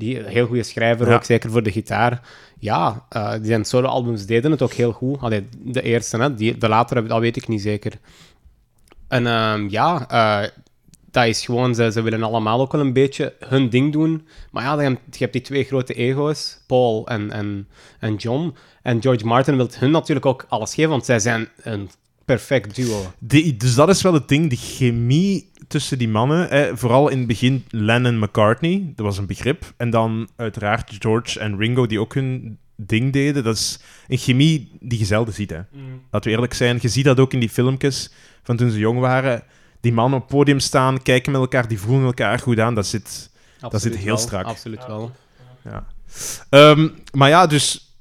die 0.00 0.18
een 0.18 0.24
heel 0.32 0.46
goede 0.46 0.62
schrijver 0.62 1.08
Ja. 1.08 1.14
ook, 1.14 1.24
zeker 1.24 1.50
voor 1.50 1.62
de 1.62 1.72
gitaar. 1.72 2.20
Ja, 2.58 3.06
eh, 3.08 3.32
die 3.32 3.44
zijn 3.46 3.64
solo-albums 3.64 4.26
deden 4.26 4.50
het 4.50 4.62
ook 4.62 4.72
heel 4.72 4.92
goed. 4.92 5.20
Allee, 5.20 5.46
de 5.58 5.82
eerste, 5.82 6.16
hè, 6.16 6.34
die, 6.34 6.58
de 6.58 6.68
latere, 6.68 7.02
dat 7.02 7.20
weet 7.20 7.36
ik 7.36 7.48
niet 7.48 7.62
zeker. 7.62 7.92
En 9.08 9.26
ehm, 9.26 9.66
ja, 9.68 10.08
eh, 10.08 10.48
dat 11.10 11.26
is 11.26 11.44
gewoon, 11.44 11.74
ze, 11.74 11.90
ze 11.92 12.02
willen 12.02 12.22
allemaal 12.22 12.60
ook 12.60 12.72
wel 12.72 12.80
een 12.80 12.92
beetje 12.92 13.34
hun 13.38 13.68
ding 13.68 13.92
doen. 13.92 14.26
Maar 14.50 14.64
ja, 14.64 14.74
je 14.74 14.88
hebt, 14.88 15.00
je 15.10 15.18
hebt 15.18 15.32
die 15.32 15.42
twee 15.42 15.64
grote 15.64 15.94
ego's, 15.94 16.58
Paul 16.66 17.06
en, 17.06 17.30
en, 17.30 17.68
en 18.00 18.14
John. 18.14 18.54
En 18.82 19.02
George 19.02 19.26
Martin 19.26 19.56
wil 19.56 19.68
hun 19.78 19.90
natuurlijk 19.90 20.26
ook 20.26 20.46
alles 20.48 20.74
geven, 20.74 20.90
want 20.90 21.04
zij 21.04 21.18
zijn 21.18 21.48
een 21.62 21.90
perfect 22.24 22.74
duo. 22.74 23.12
Dus 23.56 23.74
dat 23.74 23.88
is 23.88 24.02
wel 24.02 24.14
het 24.14 24.28
ding, 24.28 24.48
die 24.48 24.58
chemie 24.58 25.50
tussen 25.70 25.98
die 25.98 26.08
mannen. 26.08 26.78
Vooral 26.78 27.08
in 27.08 27.18
het 27.18 27.26
begin 27.26 27.64
Lennon-McCartney, 27.68 28.92
dat 28.96 29.06
was 29.06 29.18
een 29.18 29.26
begrip. 29.26 29.72
En 29.76 29.90
dan 29.90 30.28
uiteraard 30.36 30.96
George 30.98 31.40
en 31.40 31.56
Ringo, 31.58 31.86
die 31.86 32.00
ook 32.00 32.14
hun 32.14 32.58
ding 32.76 33.12
deden. 33.12 33.44
Dat 33.44 33.56
is 33.56 33.80
een 34.08 34.18
chemie 34.18 34.76
die 34.80 34.98
je 34.98 35.04
zelden 35.04 35.34
ziet. 35.34 35.50
Hè. 35.50 35.60
Laten 36.10 36.30
we 36.30 36.36
eerlijk 36.36 36.54
zijn, 36.54 36.78
je 36.80 36.88
ziet 36.88 37.04
dat 37.04 37.20
ook 37.20 37.32
in 37.32 37.40
die 37.40 37.48
filmpjes 37.48 38.12
van 38.42 38.56
toen 38.56 38.70
ze 38.70 38.78
jong 38.78 38.98
waren. 38.98 39.42
Die 39.80 39.92
mannen 39.92 40.20
op 40.20 40.26
het 40.26 40.36
podium 40.36 40.60
staan, 40.60 41.02
kijken 41.02 41.32
met 41.32 41.40
elkaar, 41.40 41.68
die 41.68 41.80
voelen 41.80 42.06
elkaar 42.06 42.38
goed 42.38 42.60
aan. 42.60 42.74
Dat 42.74 42.86
zit... 42.86 43.30
Absoluut 43.60 43.82
zit 43.82 43.96
heel 43.96 44.14
wel, 44.14 44.16
strak. 44.16 44.44
Absoluut 44.44 44.86
wel. 44.86 45.10
Ja. 45.64 45.86
Ehm, 46.48 46.88
maar 47.12 47.28
ja, 47.28 47.46
dus 47.46 47.94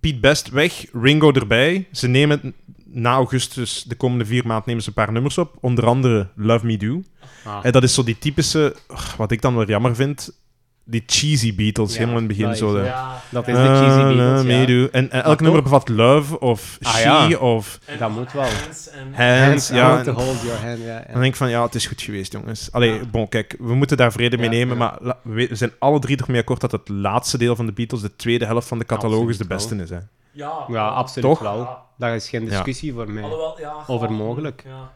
Piet 0.00 0.20
Best 0.20 0.48
weg, 0.48 0.84
Ringo 0.92 1.32
erbij. 1.32 1.88
Ze 1.92 2.08
nemen 2.08 2.54
na 2.96 3.12
augustus, 3.12 3.82
de 3.82 3.94
komende 3.94 4.24
vier 4.24 4.46
maanden, 4.46 4.64
nemen 4.66 4.82
ze 4.82 4.88
een 4.88 4.94
paar 4.94 5.12
nummers 5.12 5.38
op. 5.38 5.56
Onder 5.60 5.86
andere 5.86 6.28
Love 6.34 6.66
Me 6.66 6.76
Do. 6.76 7.02
Ah. 7.44 7.58
En 7.62 7.72
dat 7.72 7.82
is 7.82 7.94
zo 7.94 8.04
die 8.04 8.18
typische, 8.18 8.76
wat 9.16 9.30
ik 9.30 9.40
dan 9.40 9.54
wel 9.54 9.66
jammer 9.66 9.94
vind, 9.94 10.40
die 10.88 11.02
cheesy 11.06 11.54
Beatles, 11.54 11.92
Ja, 11.92 11.98
helemaal 11.98 12.20
in 12.20 12.24
het 12.26 12.32
begin. 12.36 12.48
dat 12.48 12.58
Zo 12.58 12.66
is- 12.74 12.80
de, 12.82 12.86
Ja. 12.88 13.22
Dat 13.30 13.48
is 13.48 13.54
de 13.54 13.60
cheesy 13.60 13.82
Ah, 13.82 13.96
Beatles, 14.06 14.16
Love 14.44 14.48
ja. 14.82 14.88
En, 14.92 15.10
en 15.10 15.22
elk 15.22 15.24
toch- 15.24 15.40
nummer 15.40 15.62
bevat 15.62 15.88
Love 15.88 16.40
of 16.40 16.78
Ah, 16.82 16.94
She 16.94 17.02
ja. 17.02 17.36
of 17.38 17.78
Dat 17.98 18.10
moet 18.10 18.32
wel. 18.32 18.42
Hands 18.42 18.88
en... 18.90 19.14
Hands. 19.46 19.70
I 19.70 19.74
Ja, 19.74 19.88
want 19.90 20.04
to 20.04 20.10
en- 20.10 20.16
hold 20.24 20.40
your 20.42 20.58
hand, 20.66 20.78
ja. 20.78 20.84
ja. 20.86 21.04
dan 21.12 21.20
denk 21.20 21.32
ik 21.32 21.36
van, 21.36 21.50
ja, 21.50 21.62
het 21.62 21.74
is 21.74 21.86
goed 21.86 22.02
geweest, 22.02 22.32
jongens. 22.32 22.72
Allee, 22.72 23.06
bon, 23.06 23.28
kijk, 23.28 23.56
we 23.58 23.74
moeten 23.74 23.96
daar 23.96 24.12
vrede 24.12 24.38
mee 24.38 24.48
nemen, 24.48 24.76
ja. 24.76 24.84
maar 24.84 24.96
la- 25.00 25.18
we 25.22 25.46
we 25.48 25.54
zijn 25.54 25.72
alle 25.78 25.98
drie 25.98 26.16
ermee 26.16 26.40
akkoord 26.40 26.60
dat 26.60 26.72
het 26.72 26.88
laatste 26.88 27.38
deel 27.38 27.56
van 27.56 27.66
de 27.66 27.72
Beatles, 27.72 28.00
de 28.00 28.16
tweede 28.16 28.44
helft 28.46 28.68
van 28.68 28.78
de 28.78 28.84
catalogus, 28.86 29.38
de 29.38 29.46
beste 29.46 29.76
is. 29.76 29.90
Hè. 29.90 29.98
Ja, 30.32 30.64
Ja, 30.68 30.88
absoluut 30.88 31.28
Toch? 31.30 31.38
wel. 31.38 31.58
Ja. 31.58 31.78
Daar 31.98 32.14
is 32.14 32.28
geen 32.28 32.44
discussie 32.44 32.92
voor 32.92 33.10
mij. 33.10 33.22
Alhoewel, 33.22 33.56
ja, 33.60 33.74
Over 33.86 34.12
mogelijk. 34.12 34.62
Ja. 34.66 34.90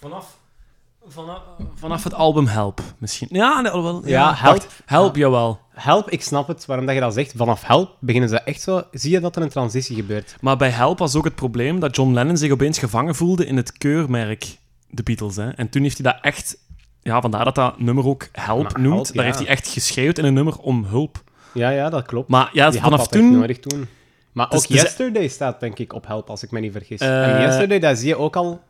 Vanaf, 0.00 0.36
vanaf, 1.08 1.38
vanaf 1.74 2.04
het 2.04 2.14
album 2.14 2.46
Help, 2.46 2.80
misschien. 2.98 3.28
Ja, 3.30 3.60
nee, 3.60 3.70
alhoewel. 3.72 4.08
Ja, 4.08 4.34
Help. 4.34 4.66
help, 4.84 5.16
jawel. 5.16 5.60
Help, 5.74 6.10
ik 6.10 6.22
snap 6.22 6.48
het, 6.48 6.66
waarom 6.66 6.86
dat 6.86 6.94
je 6.94 7.00
dat 7.00 7.14
zegt. 7.14 7.32
Vanaf 7.36 7.66
Help 7.66 7.96
beginnen 8.00 8.28
ze 8.30 8.40
echt 8.40 8.60
zo... 8.60 8.82
Zie 8.90 9.10
je 9.10 9.20
dat 9.20 9.36
er 9.36 9.42
een 9.42 9.48
transitie 9.48 9.96
gebeurt? 9.96 10.36
Maar 10.40 10.56
bij 10.56 10.70
Help 10.70 10.98
was 10.98 11.14
ook 11.14 11.24
het 11.24 11.34
probleem 11.34 11.80
dat 11.80 11.96
John 11.96 12.12
Lennon 12.12 12.36
zich 12.36 12.52
opeens 12.52 12.78
gevangen 12.78 13.14
voelde 13.14 13.46
in 13.46 13.56
het 13.56 13.78
keurmerk 13.78 14.58
The 14.94 15.02
Beatles. 15.02 15.36
Hè. 15.36 15.50
En 15.50 15.68
toen 15.68 15.82
heeft 15.82 15.98
hij 16.02 16.12
dat 16.12 16.22
echt... 16.22 16.58
Ja, 17.02 17.20
vandaar 17.20 17.44
dat 17.44 17.54
dat 17.54 17.78
nummer 17.80 18.06
ook 18.06 18.28
Help 18.32 18.62
Maar 18.72 18.80
noemt. 18.80 18.94
Help, 18.94 19.14
Daar 19.14 19.24
heeft 19.24 19.38
hij 19.38 19.46
echt 19.46 19.68
geschreeuwd 19.68 20.18
in 20.18 20.24
een 20.24 20.34
nummer 20.34 20.58
om 20.58 20.84
hulp. 20.84 21.22
Ja, 21.52 21.70
ja, 21.70 21.90
dat 21.90 22.06
klopt. 22.06 22.28
Maar 22.28 22.50
ja, 22.52 22.70
Die 22.70 22.80
vanaf 22.80 23.08
toen... 23.08 23.38
nodig 23.38 23.58
toen. 23.60 23.88
Maar 24.32 24.48
Dus- 24.48 24.58
ook 24.58 24.68
dus- 24.68 24.80
Yesterday 24.82 25.28
staat 25.28 25.60
denk 25.60 25.78
ik 25.78 25.92
op 25.92 26.06
Help, 26.06 26.30
als 26.30 26.42
ik 26.42 26.50
me 26.50 26.60
niet 26.60 26.72
vergis. 26.72 27.00
Eh, 27.00 27.34
en 27.34 27.40
Yesterday, 27.40 27.78
daar 27.78 27.96
zie 27.96 28.08
je 28.08 28.16
ook 28.18 28.36
al 28.36 28.60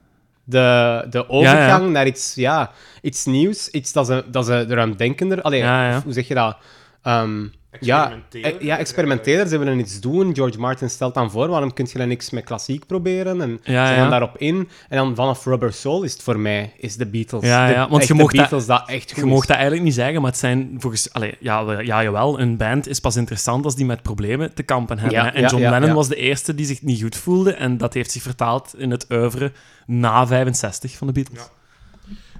de, 0.46 1.06
de 1.10 1.28
overgang 1.28 1.90
naar 1.90 2.06
iets, 2.06 2.34
ja, 2.34 2.70
iets 3.02 3.24
nieuws. 3.24 3.70
Iets 3.70 3.92
dat 3.92 4.06
ze, 4.06 4.24
dat 4.30 4.46
ze 4.46 4.66
ruimdenkender... 4.66 5.42
Allee, 5.42 5.64
hoe 6.04 6.12
zeg 6.12 6.28
je 6.28 6.34
dat? 6.34 6.56
Ehm, 7.02 7.46
ja, 7.80 8.12
eh, 8.30 8.60
ja, 8.60 8.78
experimenteren. 8.78 9.48
Ze 9.48 9.58
willen 9.58 9.78
iets 9.78 10.00
doen. 10.00 10.34
George 10.34 10.58
Martin 10.58 10.90
stelt 10.90 11.14
dan 11.14 11.30
voor, 11.30 11.48
waarom 11.48 11.72
kun 11.72 11.86
je 11.92 11.98
dan 11.98 12.08
niks 12.08 12.30
met 12.30 12.44
klassiek 12.44 12.86
proberen? 12.86 13.40
En 13.40 13.50
Ja, 13.50 13.86
ze 13.86 13.92
ja. 13.92 13.98
gaan 13.98 14.10
daarop 14.10 14.36
in. 14.38 14.68
En 14.88 14.96
dan 14.96 15.14
vanaf 15.14 15.44
Rubber 15.44 15.72
Soul 15.72 16.02
is 16.02 16.12
het 16.12 16.22
voor 16.22 16.38
mij 16.38 16.72
is 16.78 16.96
de 16.96 17.06
Beatles. 17.06 17.44
Ja, 17.44 17.66
de, 17.66 17.72
ja, 17.72 17.88
want 17.88 18.06
je 18.06 18.14
mocht 18.14 18.34
dat- 18.34 18.40
Beatles 18.40 18.66
dat, 18.66 18.88
echt 18.88 19.12
goed 19.12 19.22
Je 19.22 19.28
mag 19.28 19.40
dat 19.46 19.50
eigenlijk 19.56 19.84
niet 19.84 19.94
zeggen, 19.94 20.20
maar 20.20 20.30
het 20.30 20.40
zijn 20.40 20.74
volgens... 20.78 21.12
Allee, 21.12 21.34
ja, 21.40 21.80
ja, 21.80 22.02
jawel, 22.02 22.40
een 22.40 22.56
band 22.56 22.88
is 22.88 23.00
pas 23.00 23.16
interessant 23.16 23.64
als 23.64 23.76
die 23.76 23.86
met 23.86 24.02
problemen 24.02 24.54
te 24.54 24.62
kampen 24.62 24.98
hebben. 24.98 25.18
Ja, 25.18 25.24
hè. 25.24 25.30
en 25.30 25.40
ja, 25.40 25.48
John 25.48 25.62
ja, 25.62 25.70
Lennon 25.70 25.88
ja. 25.88 25.94
was 25.94 26.08
de 26.08 26.16
eerste 26.16 26.54
die 26.54 26.66
zich 26.66 26.82
niet 26.82 27.02
goed 27.02 27.16
voelde 27.16 27.52
en 27.54 27.76
dat 27.76 27.94
heeft 27.94 28.10
zich 28.10 28.22
vertaald 28.22 28.74
in 28.78 28.90
het 28.90 29.06
oeuvre 29.12 29.52
na 29.86 30.26
65 30.26 30.96
van 30.96 31.06
de 31.06 31.12
Beatles. 31.12 31.48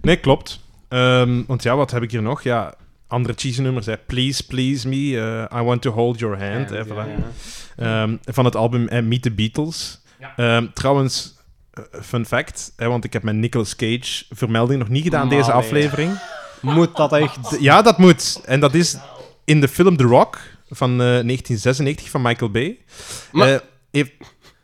Nee, 0.00 0.16
klopt. 0.16 0.60
Ehm, 0.88 1.42
want 1.46 1.62
ja, 1.62 1.76
wat 1.76 1.90
heb 1.90 2.02
ik 2.02 2.10
hier 2.10 2.22
nog? 2.22 2.42
Ja, 2.42 2.74
andere 3.06 3.34
cheesy 3.36 3.60
nummers. 3.60 3.86
Hè. 3.86 3.96
Please, 3.96 4.46
please 4.46 4.88
me. 4.88 4.96
eh, 5.50 5.58
I 5.60 5.62
want 5.62 5.82
to 5.82 5.90
hold 5.90 6.18
your 6.18 6.38
hand. 6.38 6.70
hè, 6.70 6.76
Ja, 6.76 6.84
voilà. 6.84 7.08
ja. 7.76 8.02
Ehm, 8.02 8.16
van 8.24 8.44
het 8.44 8.56
album 8.56 8.88
eh, 8.88 9.02
Meet 9.02 9.22
the 9.22 9.30
Beatles. 9.30 10.02
Ehm, 10.36 10.66
trouwens, 10.74 11.34
eh, 11.70 11.82
fun 12.02 12.26
fact, 12.26 12.72
hè, 12.76 12.88
want 12.88 13.04
ik 13.04 13.12
heb 13.12 13.22
met 13.22 13.34
Nicolas 13.34 13.76
Cage 13.76 14.24
vermelding 14.30 14.78
nog 14.78 14.88
niet 14.88 15.02
gedaan 15.02 15.26
Maar 15.26 15.36
deze 15.36 15.50
nee. 15.50 15.58
aflevering. 15.58 16.18
Moet 16.60 16.96
dat 16.96 17.12
echt... 17.12 17.56
Ja, 17.60 17.82
dat 17.82 17.98
moet. 17.98 18.40
En 18.44 18.60
dat 18.60 18.74
is 18.74 18.96
in 19.44 19.60
de 19.60 19.68
film 19.68 19.96
The 19.96 20.04
Rock 20.04 20.38
van 20.68 20.90
eh, 20.90 20.96
1996 20.98 22.10
van 22.10 22.22
Michael 22.22 22.50
Bay. 22.50 22.78
Maar- 23.32 23.48
Eh, 23.52 23.58
heeft 23.90 24.12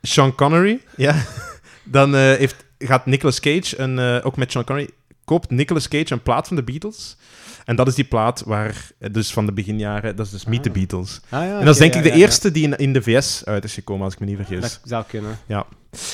Sean 0.03 0.35
Connery, 0.35 0.81
ja, 0.97 1.25
dan 1.85 2.15
eh, 2.15 2.21
heeft, 2.21 2.65
gaat 2.79 3.07
Nicolas 3.07 3.41
Cage, 3.41 3.79
een, 3.79 3.99
eh, 3.99 4.27
ook 4.27 4.37
met 4.37 4.53
Sean 4.53 4.65
Connery, 4.65 4.89
koopt 5.25 5.51
Nicolas 5.51 5.89
Cage 5.89 6.13
een 6.13 6.23
plaat 6.23 6.47
van 6.49 6.57
de 6.57 6.63
Beatles. 6.63 7.17
En 7.65 7.77
dat 7.77 7.89
is 7.89 7.95
die 7.95 8.05
plaat 8.05 8.43
waar, 8.47 8.91
dus 9.11 9.33
van 9.33 9.47
de 9.47 9.53
beginjaren, 9.53 10.17
dat 10.17 10.27
is 10.27 10.33
dus 10.33 10.45
Meet 10.45 10.63
the 10.63 10.71
Beatles. 10.71 11.21
Ah, 11.29 11.31
ja, 11.45 11.59
en 11.59 11.65
dat 11.65 11.75
is 11.75 11.81
denk 11.81 11.93
ja, 11.93 11.99
ik 11.99 12.05
de 12.05 12.11
ja, 12.11 12.17
ja. 12.17 12.23
eerste 12.25 12.51
die 12.51 12.63
in, 12.65 12.77
in 12.77 12.93
de 12.93 13.03
VS 13.03 13.43
uit 13.45 13.65
is 13.65 13.75
gekomen, 13.75 14.05
als 14.05 14.15
ik 14.15 14.21
me 14.21 14.27
niet 14.27 14.37
vergis. 14.37 14.61
Dat 14.61 14.81
zou 14.85 15.05
kunnen. 15.09 15.39
Maar 15.49 15.65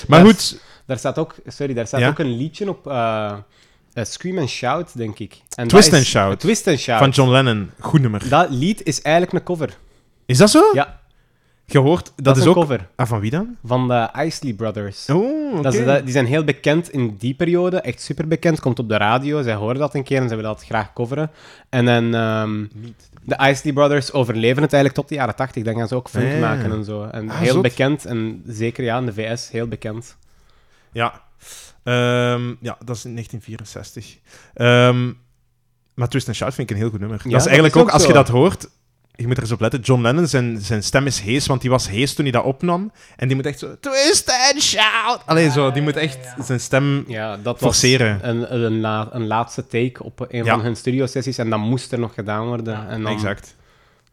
Daar- 0.08 0.20
goed, 0.24 0.60
Daar 0.86 0.98
staat 0.98 1.18
ook, 1.18 1.34
sorry, 1.46 1.74
daar 1.74 1.86
staat 1.86 2.00
Ja? 2.00 2.08
ook 2.08 2.18
een 2.18 2.36
liedje 2.36 2.68
op. 2.68 2.86
eh, 2.86 3.32
eh, 3.92 4.04
Scream 4.04 4.38
and 4.38 4.48
Shout, 4.48 4.96
denk 4.96 5.18
ik. 5.18 5.36
En 5.54 5.68
Twist 5.68 5.92
and 5.92 6.04
Shout. 6.04 6.40
Twist 6.40 6.66
and 6.68 6.78
Shout. 6.78 6.98
van 6.98 7.10
John 7.10 7.30
Lennon, 7.30 7.70
goed 7.78 8.00
nummer. 8.00 8.28
Dat 8.28 8.50
lied 8.50 8.82
is 8.86 9.02
eigenlijk 9.02 9.34
een 9.34 9.42
cover. 9.42 9.76
Is 10.26 10.38
dat 10.38 10.50
zo? 10.50 10.70
Ja, 10.72 10.97
Gehoord, 11.70 12.04
dat, 12.04 12.24
dat, 12.24 12.36
is 12.36 12.42
een 12.42 12.48
ook... 12.48 12.54
cover. 12.54 12.88
Ah, 12.96 13.06
van 13.06 13.20
wie 13.20 13.30
dan? 13.30 13.56
Van 13.64 13.88
de 13.88 14.08
Isley 14.24 14.52
Brothers. 14.52 15.08
Oh, 15.10 15.52
oké. 15.52 15.62
Dat 15.62 15.74
is, 15.74 15.84
dat- 15.84 16.02
die 16.04 16.12
zijn 16.12 16.26
heel 16.26 16.44
bekend 16.44 16.90
in 16.92 17.16
die 17.18 17.34
periode, 17.34 17.80
echt 17.80 18.00
super 18.00 18.28
bekend. 18.28 18.60
Komt 18.60 18.78
op 18.78 18.88
de 18.88 18.96
radio, 18.96 19.42
zij 19.42 19.54
horen 19.54 19.78
dat 19.78 19.94
een 19.94 20.02
keer 20.04 20.20
en 20.22 20.28
ze 20.28 20.34
willen 20.36 20.50
dat 20.50 20.64
graag 20.64 20.92
coveren. 20.92 21.30
En 21.68 21.84
dan, 21.84 22.14
ehm, 22.14 22.64
de 23.24 23.48
Isley 23.50 23.72
Brothers 23.72 24.12
overleven 24.12 24.62
het 24.62 24.72
eigenlijk 24.72 24.94
tot 24.94 25.08
de 25.08 25.14
jaren 25.14 25.34
80. 25.36 25.62
Dan 25.64 25.74
gaan 25.74 25.88
ze 25.88 25.94
ook 25.94 26.08
funk 26.08 26.32
Ah, 26.32 26.40
maken 26.40 26.72
en 26.72 26.84
zo. 26.84 27.02
En 27.04 27.30
Ah, 27.30 27.38
heel 27.38 27.52
zot. 27.52 27.62
bekend, 27.62 28.04
en 28.04 28.42
zeker 28.46 28.84
ja, 28.84 28.98
in 28.98 29.06
de 29.06 29.12
VS, 29.12 29.50
heel 29.50 29.66
bekend. 29.68 30.16
Ja. 30.92 31.22
Ehm, 31.82 32.48
ja, 32.60 32.76
dat 32.84 32.96
is 32.96 33.04
in 33.04 33.12
1964. 33.14 34.18
Ehm, 34.54 35.12
maar 35.94 36.08
Twist 36.08 36.26
and 36.26 36.36
Shout 36.36 36.54
vind 36.54 36.70
ik 36.70 36.76
een 36.76 36.82
heel 36.82 36.90
goed 36.90 37.00
nummer. 37.00 37.18
Ja, 37.18 37.22
dat 37.30 37.32
is 37.32 37.38
dat 37.38 37.46
eigenlijk 37.46 37.74
is 37.74 37.80
ook, 37.82 37.88
ook 37.88 37.94
als 37.94 38.06
je 38.06 38.12
dat 38.12 38.28
hoort, 38.28 38.68
je 39.20 39.26
moet 39.26 39.36
er 39.36 39.42
eens 39.42 39.52
op 39.52 39.60
letten. 39.60 39.80
John 39.80 40.02
Lennon, 40.02 40.26
zijn, 40.26 40.58
zijn 40.60 40.82
stem 40.82 41.06
is 41.06 41.20
hees, 41.20 41.46
want 41.46 41.60
die 41.60 41.70
was 41.70 41.88
hees 41.88 42.14
toen 42.14 42.24
hij 42.24 42.32
dat 42.32 42.44
opnam. 42.44 42.92
En 43.16 43.26
die 43.26 43.36
moet 43.36 43.46
echt 43.46 43.58
zo, 43.58 43.76
Twist 43.80 44.30
and 44.52 44.62
Shout! 44.62 45.20
Allee, 45.26 45.50
zo, 45.50 45.70
die 45.72 45.82
moet 45.82 45.96
echt 45.96 46.18
zijn 46.44 46.60
stem 46.60 47.04
Ja, 47.08 47.36
dat 47.36 47.60
was 47.60 47.60
forceren. 47.60 48.28
een, 48.28 48.54
een, 48.64 48.80
la- 48.80 49.08
een 49.10 49.26
laatste 49.26 49.66
take 49.66 50.02
op 50.04 50.26
een 50.28 50.44
Ja. 50.44 50.54
van 50.54 50.60
hun 50.64 50.76
studiosessies 50.76 51.38
en 51.38 51.50
dat 51.50 51.58
moest 51.58 51.92
er 51.92 51.98
nog 51.98 52.14
gedaan 52.14 52.46
worden. 52.46 52.88
en 52.88 53.02
dan, 53.02 53.12
Exact. 53.12 53.56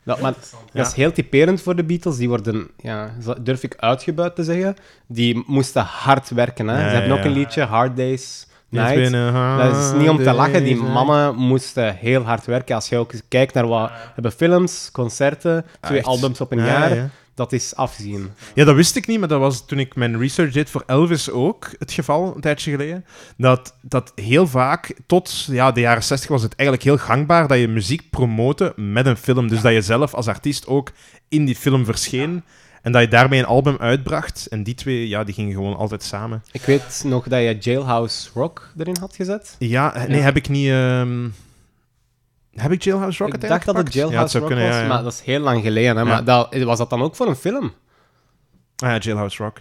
Dat, 0.04 0.20
maar 0.22 0.34
Ja. 0.52 0.58
dat 0.74 0.88
is 0.88 0.94
heel 0.94 1.12
typerend 1.12 1.62
voor 1.62 1.76
de 1.76 1.84
Beatles. 1.84 2.18
Die 2.18 2.28
worden, 2.30 2.68
ja, 2.78 3.12
durf 3.42 3.64
ik 3.64 3.76
uitgebuit 3.78 4.36
te 4.36 4.44
zeggen, 4.44 4.76
die 5.08 5.44
moesten 5.48 5.82
hard 5.84 6.30
werken. 6.30 6.68
Hè. 6.68 6.82
Ja, 6.82 6.90
Ze 6.90 6.96
hebben 6.96 7.14
ja, 7.14 7.20
ook 7.20 7.26
een 7.26 7.32
liedje, 7.32 7.64
Hard 7.64 7.98
Days 7.98 8.48
Night. 8.70 9.12
Dat 9.58 9.76
is 9.76 10.00
niet 10.00 10.10
om 10.10 10.18
te 10.18 10.34
lachen. 10.34 10.64
Die 10.64 10.76
mannen 10.76 11.36
moesten 11.36 11.96
heel 11.96 12.22
hard 12.22 12.46
werken. 12.46 12.76
Als 12.76 12.90
je 12.90 12.98
ook 12.98 13.12
kijkt 13.28 13.54
naar 13.54 13.68
wat 13.68 13.92
hebben 14.14 14.32
films, 14.32 14.90
concerten, 14.92 15.66
twee 15.80 15.98
echt? 15.98 16.08
albums 16.08 16.42
op 16.42 16.52
een 16.52 16.58
Ja, 16.58 16.66
jaar, 16.66 16.96
ja. 16.96 17.10
dat 17.36 17.52
is 17.54 17.76
afzien. 17.76 18.32
Ja, 18.54 18.66
dat 18.66 18.76
wist 18.76 18.96
ik 18.96 19.08
niet, 19.08 19.20
maar 19.20 19.28
dat 19.28 19.40
was 19.40 19.66
toen 19.66 19.80
ik 19.80 19.96
mijn 19.96 20.20
research 20.20 20.52
deed 20.54 20.70
voor 20.70 20.84
Elvis 20.86 21.30
ook 21.30 21.70
het 21.80 21.92
geval, 21.92 22.36
een 22.36 22.42
tijdje 22.42 22.72
geleden. 22.72 23.06
Dat, 23.38 23.76
dat 23.82 24.12
heel 24.16 24.48
vaak, 24.48 24.94
tot 25.08 25.46
ja, 25.52 25.72
de 25.72 25.80
jaren 25.80 26.04
60 26.04 26.30
was 26.30 26.42
het 26.42 26.56
eigenlijk 26.56 26.88
heel 26.90 26.98
gangbaar 26.98 27.48
dat 27.48 27.58
je 27.60 27.68
muziek 27.68 28.10
promoten 28.10 28.74
met 28.76 29.06
een 29.06 29.18
film. 29.18 29.48
Dus 29.48 29.62
dat 29.62 29.74
je 29.74 29.82
zelf 29.82 30.14
als 30.14 30.28
artiest 30.28 30.68
ook 30.68 30.92
in 31.30 31.46
die 31.46 31.56
film 31.56 31.86
verscheen 31.86 32.44
en 32.86 32.92
dat 32.92 33.02
je 33.02 33.08
daarmee 33.08 33.40
een 33.40 33.46
album 33.46 33.78
uitbracht. 33.80 34.48
En 34.50 34.64
die 34.64 34.74
twee, 34.76 35.08
ja, 35.08 35.24
die 35.24 35.34
gingen 35.34 35.54
gewoon 35.54 35.76
altijd 35.76 36.04
samen. 36.04 36.44
Ik 36.52 36.62
weet 36.62 37.02
nog 37.06 37.28
dat 37.28 37.40
je 37.42 37.58
Jailhouse 37.60 38.30
Rock 38.34 38.70
erin 38.78 38.96
had 39.00 39.16
gezet. 39.16 39.56
Ja, 39.60 39.94
nee, 40.08 40.18
Ja. 40.18 40.24
heb 40.24 40.36
ik 40.36 40.50
niet... 40.50 40.70
ehm, 40.70 41.28
Heb 42.54 42.72
ik 42.72 42.82
Jailhouse 42.84 43.24
Rock 43.24 43.34
ik 43.34 43.42
dacht 43.48 43.66
dat 43.66 43.78
het? 43.78 43.94
Jailhouse 43.94 44.16
ja, 44.18 44.22
het 44.22 44.32
zou 44.32 44.44
Rock 44.44 44.52
kunnen, 44.52 44.70
was, 44.70 44.78
ja, 44.78 44.84
ja. 44.84 44.94
maar 44.94 45.04
dat 45.04 45.14
is 45.14 45.22
heel 45.22 45.40
lang 45.40 45.62
geleden. 45.64 45.98
Hè? 45.98 46.04
Maar 46.04 46.24
dat, 46.24 46.56
was 46.64 46.78
dat 46.78 46.90
dan 46.90 47.02
ook 47.02 47.16
voor 47.16 47.28
een 47.28 47.36
film? 47.36 47.72
Ah 48.84 48.90
ja, 48.90 48.98
Jailhouse 48.98 49.44
Rock. 49.44 49.58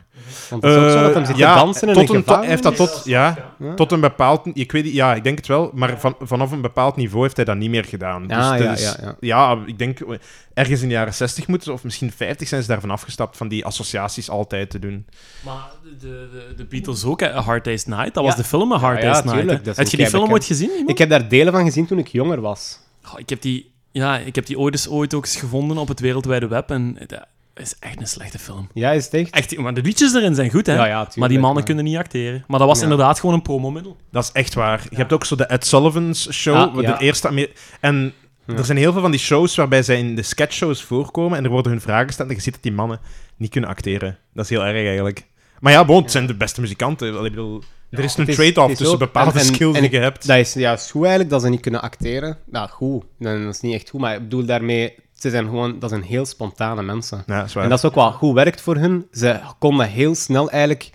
Want 0.50 0.62
het 0.62 0.72
is 0.72 0.78
ook 0.78 0.90
zo 0.90 1.00
dat 1.02 1.12
hem 1.14 1.22
Eh, 1.22 1.28
zit 1.28 1.36
ja, 1.36 1.52
te 1.54 1.58
dansen 1.64 1.88
in 1.88 1.94
tot 2.06 2.28
een 2.28 2.42
heeft 2.44 2.62
dat 2.62 2.76
tot, 2.76 3.02
ja, 3.04 3.52
Ja. 3.58 3.74
tot 3.74 3.92
een 3.92 4.00
bepaald... 4.00 4.46
Ik 4.52 4.72
weet, 4.72 4.84
niet- 4.84 4.92
ja, 4.94 5.14
ik 5.14 5.24
denk 5.24 5.36
het 5.36 5.46
wel, 5.46 5.70
maar 5.74 6.00
van, 6.00 6.14
vanaf 6.20 6.50
een 6.50 6.60
bepaald 6.60 6.96
niveau 6.96 7.22
heeft 7.22 7.36
hij 7.36 7.44
dat 7.44 7.56
niet 7.56 7.70
meer 7.70 7.84
gedaan. 7.84 8.24
Ja, 8.28 8.56
dus 8.56 8.64
ja, 8.64 8.72
is- 8.72 8.82
ja, 8.82 8.96
ja. 9.02 9.16
ja, 9.20 9.58
ik 9.66 9.78
denk 9.78 10.00
eh, 10.00 10.16
ergens 10.54 10.82
in 10.82 10.88
de 10.88 10.94
jaren 10.94 11.14
60 11.14 11.46
moeten 11.46 11.66
ze, 11.66 11.72
of 11.72 11.84
misschien 11.84 12.12
50 12.12 12.48
zijn 12.48 12.62
ze 12.62 12.68
daarvan 12.68 12.90
afgestapt, 12.90 13.36
van 13.36 13.48
die 13.48 13.64
associaties 13.64 14.30
altijd 14.30 14.70
te 14.70 14.78
doen. 14.78 15.06
Maar 15.44 15.70
de, 15.82 15.98
de, 16.00 16.54
de 16.56 16.64
Beatles 16.64 17.04
ook, 17.04 17.22
A 17.22 17.40
Hard 17.40 17.64
Day's 17.64 17.84
Night. 17.84 18.14
Dat 18.14 18.24
was 18.24 18.36
de 18.36 18.44
film 18.44 18.72
A 18.72 18.78
Hard 18.78 19.02
Ja, 19.02 19.04
ja, 19.08 19.22
Day's 19.22 19.44
Night. 19.44 19.76
Heb 19.76 19.86
je 19.86 19.96
die 19.96 20.06
film 20.06 20.32
ooit 20.32 20.44
gezien? 20.44 20.70
iemand? 20.70 20.90
Ik 20.90 20.98
heb 20.98 21.08
daar 21.08 21.28
delen 21.28 21.52
van 21.52 21.64
gezien 21.64 21.86
toen 21.86 21.98
ik 21.98 22.08
jonger 22.08 22.40
was. 22.40 22.78
Ik 23.16 23.28
heb 23.28 23.42
die, 23.42 23.72
ja, 23.92 24.18
ik 24.18 24.34
heb 24.34 24.46
die 24.46 24.58
ooit, 24.58 24.74
eens, 24.74 24.88
ooit 24.88 25.14
ook 25.14 25.24
eens 25.24 25.36
gevonden 25.36 25.76
op 25.76 25.88
het 25.88 26.00
wereldwijde 26.00 26.46
web 26.48 26.70
en 26.70 26.98
dat 27.06 27.26
is 27.54 27.74
echt 27.80 28.00
een 28.00 28.06
slechte 28.06 28.38
film. 28.38 28.68
Ja, 28.74 28.90
is 28.90 29.04
het 29.04 29.14
echt? 29.14 29.30
Echt, 29.30 29.56
maar 29.58 29.74
de 29.74 29.82
liedjes 29.82 30.14
erin 30.14 30.34
zijn 30.34 30.50
goed, 30.50 30.66
hè? 30.66 30.74
Ja, 30.74 30.86
ja, 30.86 30.96
tuurlijk, 30.96 31.16
maar 31.16 31.28
die 31.28 31.38
mannen 31.38 31.56
maar- 31.56 31.64
kunnen 31.66 31.84
niet 31.84 31.96
acteren. 31.96 32.44
Maar 32.48 32.58
dat 32.58 32.68
was 32.68 32.76
Ja. 32.78 32.82
inderdaad 32.82 33.20
gewoon 33.20 33.34
een 33.34 33.42
promomiddel. 33.42 33.96
Dat 34.10 34.22
is 34.24 34.30
echt 34.32 34.54
waar. 34.54 34.86
Je 34.90 34.96
hebt 34.96 35.12
ook 35.12 35.24
zo 35.24 35.36
de 35.36 35.44
Ed 35.46 35.66
Sullivan's 35.66 36.32
show, 36.32 36.54
Ah, 36.76 36.82
ja. 36.82 36.96
de 36.96 37.04
eerste... 37.04 37.28
Amer- 37.28 37.50
En 37.80 38.12
Ja. 38.46 38.54
er 38.54 38.64
zijn 38.64 38.78
heel 38.78 38.92
veel 38.92 39.00
van 39.00 39.10
die 39.10 39.20
shows 39.20 39.54
waarbij 39.54 39.82
zij 39.82 39.98
in 39.98 40.14
de 40.14 40.22
sketchshows 40.22 40.82
voorkomen 40.82 41.38
en 41.38 41.44
er 41.44 41.50
worden 41.50 41.72
hun 41.72 41.80
vragen 41.80 42.06
gesteld 42.06 42.28
en 42.28 42.34
je 42.34 42.40
ziet 42.40 42.52
dat 42.54 42.62
die 42.62 42.72
mannen 42.72 43.00
niet 43.36 43.50
kunnen 43.50 43.70
acteren. 43.70 44.18
Dat 44.34 44.44
is 44.44 44.50
heel 44.50 44.64
erg 44.64 44.86
eigenlijk. 44.86 45.26
Maar 45.60 45.72
ja, 45.72 45.84
bon, 45.84 46.02
het 46.02 46.10
zijn 46.10 46.26
de 46.26 46.34
beste 46.34 46.60
muzikanten. 46.60 47.08
Ik 47.14 47.22
bedoel, 47.22 47.62
er 47.90 48.04
is 48.04 48.16
een 48.16 48.24
trade-off 48.26 48.74
tussen 48.74 48.98
bepaalde 48.98 49.38
en- 49.38 49.44
skills 49.44 49.74
en 49.76 49.82
die 49.82 49.90
je 49.90 49.98
hebt. 49.98 50.26
Dat 50.26 50.36
is 50.38 50.52
juist 50.54 50.90
goed 50.90 51.00
eigenlijk, 51.02 51.30
dat 51.30 51.42
ze 51.42 51.48
niet 51.48 51.60
kunnen 51.60 51.82
acteren. 51.82 52.38
Nou, 52.46 52.68
goed. 52.68 53.04
Nee, 53.18 53.44
Dat 53.44 53.54
is 53.54 53.60
niet 53.60 53.74
echt 53.74 53.90
goed, 53.90 54.00
maar 54.00 54.14
ik 54.14 54.20
bedoel 54.20 54.44
daarmee... 54.44 54.94
Ze 55.14 55.30
zijn 55.30 55.44
gewoon... 55.44 55.78
Dat 55.78 55.90
zijn 55.90 56.02
heel 56.02 56.26
spontane 56.26 56.82
mensen. 56.82 57.22
Ja, 57.26 57.40
dat. 57.42 57.54
En 57.56 57.68
dat 57.68 57.78
is 57.78 57.84
ook 57.84 57.94
wat 57.94 58.14
goed 58.14 58.34
werkt 58.34 58.60
voor 58.60 58.76
hun. 58.76 59.06
Ze 59.12 59.40
konden 59.58 59.88
heel 59.88 60.14
snel 60.14 60.50
eigenlijk 60.50 60.90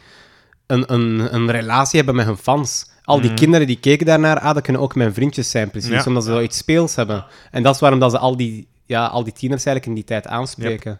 een, 0.68 0.94
een, 0.94 1.34
een 1.36 1.52
relatie 1.52 1.98
hebben 1.98 2.16
met 2.16 2.26
hun 2.26 2.38
fans. 2.38 2.88
Al 3.04 3.22
die 3.22 3.30
Mhm. 3.30 3.40
kinderen 3.40 3.68
die 3.68 3.80
keken 3.80 4.06
daarnaar, 4.06 4.40
ah, 4.40 4.54
dat 4.54 4.64
kunnen 4.64 4.82
ook 4.82 4.96
mijn 4.96 5.14
vriendjes 5.14 5.50
zijn, 5.50 5.70
precies. 5.72 5.90
Ja. 5.90 6.04
Omdat 6.06 6.24
ze 6.24 6.30
zoiets 6.32 6.58
speels 6.58 6.96
hebben. 6.96 7.26
En 7.52 7.64
dat 7.64 7.74
is 7.76 7.82
waarom 7.82 8.00
dat 8.00 8.12
ze 8.12 8.18
al 8.18 8.38
die, 8.38 8.68
ja, 8.86 9.06
al 9.06 9.24
die 9.24 9.34
tieners 9.34 9.66
eigenlijk 9.66 9.86
in 9.86 9.94
die 9.94 10.04
tijd 10.04 10.28
aanspreken. 10.28 11.00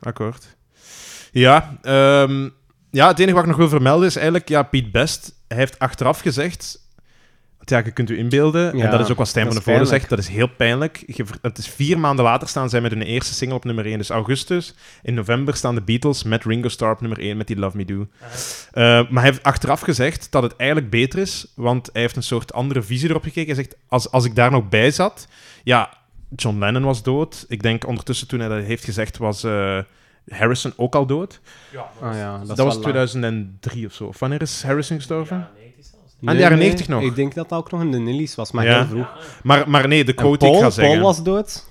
Akkoord. 0.00 0.56
Ja, 1.32 1.78
ehm, 1.82 2.48
ja, 2.90 3.08
het 3.08 3.18
enige 3.18 3.34
wat 3.34 3.42
ik 3.42 3.48
nog 3.48 3.58
wil 3.58 3.68
vermelden 3.68 4.06
is 4.06 4.14
eigenlijk, 4.16 4.48
ja, 4.48 4.62
Piet 4.62 4.92
Best, 4.92 5.32
hij 5.48 5.56
heeft 5.56 5.78
achteraf 5.78 6.20
gezegd, 6.20 6.78
ja, 7.70 7.78
je 7.84 7.90
kunt 7.90 8.10
u 8.10 8.18
inbeelden, 8.18 8.76
Ja, 8.76 8.84
en 8.84 8.90
dat 8.90 9.00
is 9.00 9.10
ook 9.10 9.16
wat 9.16 9.28
Stijn 9.28 9.44
dat 9.44 9.54
van 9.54 9.62
de 9.64 9.70
Voorde 9.70 9.88
pijnlijk. 9.88 10.08
zegt, 10.08 10.08
dat 10.08 10.30
is 10.30 10.36
heel 10.36 10.56
pijnlijk. 10.56 11.02
Je 11.06 11.24
het 11.42 11.58
is 11.58 11.68
vier 11.68 11.98
maanden 11.98 12.24
later 12.24 12.48
staan 12.48 12.68
zij 12.70 12.80
met 12.80 12.90
hun 12.90 13.02
eerste 13.02 13.34
single 13.34 13.56
op 13.56 13.64
nummer 13.64 13.86
1, 13.86 13.98
dus 13.98 14.10
augustus. 14.10 14.74
In 15.02 15.14
november 15.14 15.56
staan 15.56 15.74
de 15.74 15.82
Beatles 15.82 16.22
met 16.22 16.44
Ringo 16.44 16.68
Starr 16.68 16.92
op 16.92 17.00
nummer 17.00 17.18
1 17.18 17.36
met 17.36 17.46
die 17.46 17.58
Love 17.58 17.76
Me 17.76 17.84
Do. 17.84 18.06
Eh, 18.72 18.82
maar 18.82 19.22
hij 19.22 19.30
heeft 19.30 19.42
achteraf 19.42 19.80
gezegd 19.80 20.26
dat 20.30 20.42
het 20.42 20.56
eigenlijk 20.56 20.90
beter 20.90 21.18
is, 21.18 21.52
want 21.54 21.90
hij 21.92 22.02
heeft 22.02 22.16
een 22.16 22.22
soort 22.22 22.52
andere 22.52 22.82
visie 22.82 23.08
erop 23.08 23.22
gekeken. 23.22 23.54
Hij 23.54 23.64
zegt, 23.64 23.76
als, 23.88 24.10
als 24.10 24.24
ik 24.24 24.34
daar 24.34 24.50
nog 24.50 24.68
bij 24.68 24.90
zat, 24.90 25.28
ja, 25.64 25.96
John 26.36 26.58
Lennon 26.58 26.82
was 26.82 27.02
dood. 27.02 27.44
Ik 27.48 27.62
denk 27.62 27.86
ondertussen 27.86 28.28
toen 28.28 28.40
hij 28.40 28.48
dat 28.48 28.64
heeft 28.64 28.84
gezegd, 28.84 29.16
was 29.16 29.44
eh, 29.44 29.78
Harrison 30.28 30.72
ook 30.76 30.94
al 30.94 31.06
dood. 31.06 31.40
Ah, 32.00 32.14
ja, 32.14 32.38
dat, 32.38 32.48
Dat, 32.48 32.58
is 32.58 32.64
was 32.64 32.74
wel 32.74 32.82
2003 32.82 33.86
of 33.86 33.92
zo. 33.92 34.04
Of 34.04 34.18
wanneer 34.18 34.42
is 34.42 34.62
Harrison 34.62 34.96
gestorven? 34.96 35.48
Aan 36.24 36.34
de 36.34 36.40
jaren 36.40 36.58
90 36.58 36.88
nog. 36.88 37.02
Ik 37.02 37.14
denk 37.14 37.34
dat 37.34 37.48
dat 37.48 37.58
ook 37.58 37.70
nog 37.70 37.80
in 37.80 37.90
de 37.90 37.98
Nillies 37.98 38.34
was, 38.34 38.52
maar 38.52 38.64
Ja. 38.64 38.76
heel 38.76 38.86
vroeg. 38.86 39.08
Maar, 39.42 39.70
maar 39.70 39.88
nee, 39.88 40.04
de 40.04 40.12
quote 40.12 40.38
die 40.38 40.48
ik 40.48 40.52
Paul, 40.52 40.64
ga 40.64 40.70
zeggen. 40.70 40.94
Paul 40.94 41.06
was 41.06 41.22
dood. 41.22 41.66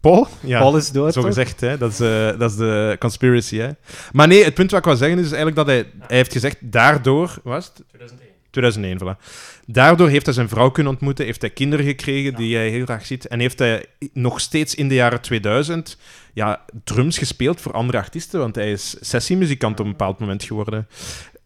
Paul? 0.00 0.26
Ja. 0.40 0.58
Paul 0.58 0.76
is 0.76 0.90
dood. 0.90 1.12
Zo 1.12 1.20
toch? 1.20 1.28
gezegd, 1.28 1.60
hè? 1.60 1.78
Dat, 1.78 1.92
is, 1.92 2.00
eh, 2.00 2.38
dat 2.38 2.50
is 2.50 2.56
de 2.56 2.96
conspiracy. 2.98 3.56
Hè? 3.56 3.68
Maar 4.12 4.28
nee, 4.28 4.44
het 4.44 4.54
punt 4.54 4.70
wat 4.70 4.78
ik 4.80 4.86
wil 4.86 4.96
zeggen 4.96 5.18
is 5.18 5.24
eigenlijk 5.24 5.56
dat 5.56 5.66
hij, 5.66 5.76
hij 5.98 6.16
heeft 6.16 6.32
gezegd, 6.32 6.56
daardoor, 6.60 7.38
was 7.42 7.64
het? 7.64 7.74
2001. 7.88 8.30
2001, 8.50 8.98
voilà. 8.98 9.18
Daardoor 9.66 10.08
heeft 10.08 10.26
hij 10.26 10.34
zijn 10.34 10.48
vrouw 10.48 10.70
kunnen 10.70 10.92
ontmoeten, 10.92 11.24
heeft 11.24 11.40
hij 11.40 11.50
kinderen 11.50 11.86
gekregen 11.86 12.34
die 12.34 12.56
hij 12.56 12.68
heel 12.68 12.84
graag 12.84 13.06
ziet. 13.06 13.26
En 13.26 13.40
heeft 13.40 13.58
hij 13.58 13.84
nog 14.12 14.40
steeds 14.40 14.74
in 14.74 14.88
de 14.88 14.94
jaren 14.94 15.20
2000 15.20 15.96
ja, 16.32 16.60
drums 16.84 17.18
gespeeld 17.18 17.60
voor 17.60 17.72
andere 17.72 17.98
artiesten, 17.98 18.40
want 18.40 18.54
hij 18.54 18.72
is 18.72 18.96
sessiemuzikant 19.00 19.80
op 19.80 19.84
een 19.84 19.90
bepaald 19.90 20.18
moment 20.18 20.44
geworden. 20.44 20.86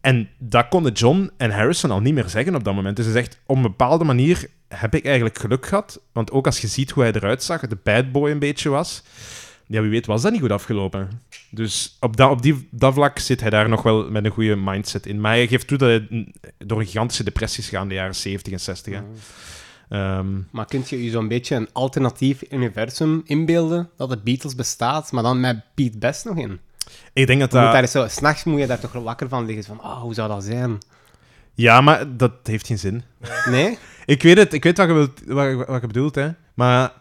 En 0.07 0.29
dat 0.37 0.67
konden 0.67 0.91
John 0.91 1.31
en 1.37 1.51
Harrison 1.51 1.91
al 1.91 1.99
niet 1.99 2.13
meer 2.13 2.29
zeggen 2.29 2.55
op 2.55 2.63
dat 2.63 2.75
moment. 2.75 2.95
Dus 2.95 3.05
hij 3.05 3.13
zegt, 3.13 3.39
op 3.45 3.55
een 3.55 3.61
bepaalde 3.61 4.03
manier 4.03 4.47
heb 4.67 4.95
ik 4.95 5.05
eigenlijk 5.05 5.39
geluk 5.39 5.65
gehad. 5.65 6.01
Want 6.11 6.31
ook 6.31 6.45
als 6.45 6.59
je 6.59 6.67
ziet 6.67 6.91
hoe 6.91 7.03
hij 7.03 7.11
eruit 7.11 7.43
zag, 7.43 7.61
de 7.61 7.77
bad 7.83 8.11
boy 8.11 8.29
een 8.31 8.39
beetje 8.39 8.69
was, 8.69 9.03
ja, 9.65 9.81
wie 9.81 9.89
weet 9.89 10.05
was 10.05 10.21
dat 10.21 10.31
niet 10.31 10.41
goed 10.41 10.51
afgelopen. 10.51 11.09
Dus 11.49 11.97
op 11.99 12.17
dat, 12.17 12.29
op 12.29 12.41
die, 12.41 12.67
dat 12.71 12.93
vlak 12.93 13.19
zit 13.19 13.41
hij 13.41 13.49
daar 13.49 13.69
nog 13.69 13.81
wel 13.83 14.09
met 14.09 14.25
een 14.25 14.31
goede 14.31 14.55
mindset 14.55 15.05
in. 15.05 15.21
Maar 15.21 15.31
hij 15.31 15.47
geeft 15.47 15.67
toe 15.67 15.77
dat 15.77 15.89
hij 15.89 16.33
door 16.57 16.79
een 16.79 16.85
gigantische 16.85 17.23
depressie 17.23 17.63
is 17.63 17.69
gegaan 17.69 17.83
in 17.83 17.89
de 17.89 17.95
jaren 17.95 18.15
70 18.15 18.53
en 18.53 18.59
60. 18.59 18.93
hè. 18.93 19.01
Ehm, 19.89 20.27
Maar 20.51 20.65
kunt 20.65 20.89
je 20.89 21.03
je 21.03 21.09
zo'n 21.09 21.27
beetje 21.27 21.55
een 21.55 21.69
alternatief 21.73 22.43
universum 22.51 23.21
inbeelden? 23.25 23.89
Dat 23.97 24.09
de 24.09 24.17
Beatles 24.23 24.55
bestaat, 24.55 25.11
maar 25.11 25.23
dan 25.23 25.39
met 25.39 25.61
Pete 25.75 25.97
Best 25.97 26.25
nog 26.25 26.37
in? 26.37 26.59
Ik 27.13 27.27
denk 27.27 27.39
dat 27.39 27.51
dat... 27.51 27.71
daar 27.71 27.87
zo, 27.87 28.07
s'nachts 28.07 28.43
moet 28.43 28.59
je 28.59 28.67
daar 28.67 28.79
toch 28.79 28.91
wakker 28.91 29.29
van 29.29 29.45
liggen. 29.45 29.63
Van, 29.63 29.79
oh, 29.79 30.01
hoe 30.01 30.13
zou 30.13 30.29
dat 30.29 30.43
zijn? 30.43 30.77
Ja, 31.53 31.81
maar 31.81 32.17
dat 32.17 32.31
heeft 32.43 32.67
geen 32.67 32.79
zin. 32.79 33.03
Nee? 33.49 33.77
Ik 34.05 34.23
weet 34.23 34.37
het, 34.37 34.53
ik 34.53 34.63
weet 34.63 34.77
wat 34.77 34.87
je, 34.87 34.93
wilt, 34.93 35.21
wat, 35.25 35.67
wat 35.67 35.81
je 35.81 35.87
bedoelt, 35.87 36.15
hè. 36.15 36.29
Maar 36.53 36.91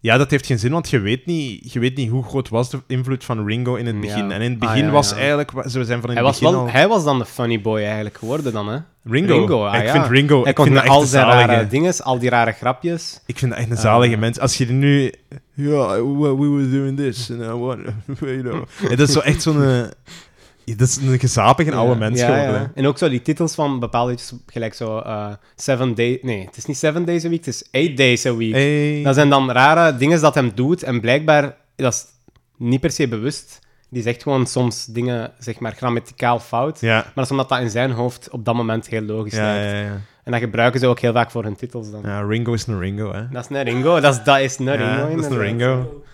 ja, 0.00 0.16
dat 0.16 0.30
heeft 0.30 0.46
geen 0.46 0.58
zin, 0.58 0.72
want 0.72 0.90
je 0.90 0.98
weet, 0.98 1.26
niet, 1.26 1.72
je 1.72 1.78
weet 1.78 1.96
niet 1.96 2.10
hoe 2.10 2.24
groot 2.24 2.48
was 2.48 2.70
de 2.70 2.80
invloed 2.86 3.24
van 3.24 3.46
Ringo 3.46 3.74
in 3.74 3.86
het 3.86 4.00
begin. 4.00 4.28
Ja. 4.28 4.34
En 4.34 4.40
in 4.40 4.52
het 4.52 4.62
Ah, 4.62 4.68
begin 4.68 4.84
ja, 4.84 4.90
was 4.90 5.10
ja. 5.10 5.16
eigenlijk... 5.16 5.50
Ze 5.64 5.84
zijn 5.84 6.00
van 6.00 6.10
in 6.10 6.16
Hij 6.16 6.24
het 6.24 6.24
was, 6.24 6.38
begin 6.38 6.54
wel, 6.54 6.64
al... 6.64 6.70
hij 6.70 6.88
was 6.88 7.04
dan 7.04 7.18
de 7.18 7.24
funny 7.24 7.60
boy 7.60 7.80
eigenlijk 7.82 8.18
geworden 8.18 8.52
dan, 8.52 8.68
hè? 8.68 8.78
Ringo. 9.08 9.38
Ringo, 9.38 9.64
ah, 9.66 9.76
ik 9.78 9.84
ja. 9.84 9.92
vind 9.92 10.06
Ringo... 10.06 10.42
Hij 10.42 10.50
ik 10.50 10.56
vind 10.60 10.74
met 10.74 10.88
al 10.88 11.00
een 11.00 11.06
zijn 11.06 11.26
zalige- 11.26 11.46
rare 11.52 11.66
dingen, 11.66 11.94
al 12.02 12.18
die 12.18 12.30
rare 12.30 12.52
grapjes. 12.52 13.20
Ik 13.26 13.38
vind 13.38 13.50
dat 13.50 13.60
echt 13.60 13.70
een 13.70 13.76
zalige 13.76 14.14
Ah. 14.14 14.20
mens. 14.20 14.38
Als 14.38 14.56
je 14.58 14.66
er 14.66 14.72
nu... 14.72 15.12
Ja, 15.54 15.86
we 16.02 16.34
we 16.36 16.48
were 16.48 16.70
doing 16.70 16.96
this. 16.96 17.30
And 17.30 17.40
I 17.40 17.44
want, 17.46 17.80
you 18.20 18.40
know. 18.42 18.64
Ja, 18.90 18.96
dat 18.96 19.08
is 19.08 19.12
zo 19.14 19.20
echt 19.20 19.42
zo'n... 19.42 19.62
eh, 19.62 20.76
dat 20.76 20.88
is 20.88 20.96
een 20.96 21.18
gezapige 21.18 21.72
oude 21.72 21.92
Ja, 21.92 21.98
mens 21.98 22.20
geworden. 22.20 22.52
ja. 22.52 22.70
En 22.74 22.86
ook 22.86 22.98
zo 22.98 23.08
die 23.08 23.22
titels 23.22 23.54
van 23.54 23.80
bepaalde 23.80 24.10
liedjes, 24.10 24.32
gelijk 24.46 24.74
zo 24.74 24.98
eh, 24.98 25.26
Seven 25.56 25.94
Days... 25.94 26.18
Nee, 26.22 26.44
het 26.46 26.56
is 26.56 26.64
niet 26.64 26.76
Seven 26.76 27.04
Days 27.04 27.24
a 27.24 27.28
Week, 27.28 27.44
het 27.44 27.54
is 27.54 27.64
Eight 27.70 27.96
Days 27.96 28.26
a 28.26 28.34
Week. 28.36 28.52
Hey. 28.52 29.00
Dat 29.04 29.14
zijn 29.14 29.28
dan 29.30 29.50
rare 29.50 29.96
dingen 29.96 30.20
dat 30.20 30.34
hem 30.34 30.52
doet 30.54 30.82
en 30.82 31.00
blijkbaar, 31.00 31.56
dat 31.76 31.92
is 31.92 32.04
niet 32.56 32.80
per 32.80 32.90
se 32.90 33.08
bewust. 33.08 33.58
Die 33.88 34.02
zegt 34.02 34.22
gewoon 34.22 34.46
soms 34.46 34.84
dingen, 34.84 35.32
zeg 35.38 35.58
maar, 35.58 35.72
grammaticaal 35.72 36.40
fout. 36.40 36.80
Ja. 36.80 36.94
Maar 36.94 37.12
dat 37.14 37.24
is 37.24 37.30
omdat 37.30 37.48
dat 37.48 37.60
in 37.60 37.70
zijn 37.70 37.90
hoofd 37.90 38.30
op 38.30 38.44
dat 38.44 38.54
moment 38.54 38.86
heel 38.88 39.02
logisch 39.02 39.32
Ja, 39.34 39.42
lijkt. 39.42 39.70
ja, 39.72 39.80
ja. 39.80 40.00
En 40.24 40.32
dat 40.32 40.40
gebruiken 40.40 40.80
ze 40.80 40.86
ook 40.86 41.00
heel 41.00 41.12
vaak 41.12 41.30
voor 41.30 41.42
hun 41.44 41.56
titels 41.56 41.90
dan. 41.90 42.00
ja, 42.04 42.20
Ringo 42.20 42.52
is 42.52 42.66
een 42.66 42.78
Ringo, 42.78 43.12
hè. 43.12 43.28
Dat 43.28 43.50
is 43.50 43.56
een 43.56 43.62
Ringo, 43.62 44.00
dat 44.00 44.14
is, 44.14 44.24
dat 44.24 44.38
is 44.40 44.58
een 44.58 44.76
Ringo. 44.76 45.16
dat 45.16 45.24
is 45.24 45.30
een. 45.30 45.38
Ringo. 45.38 46.04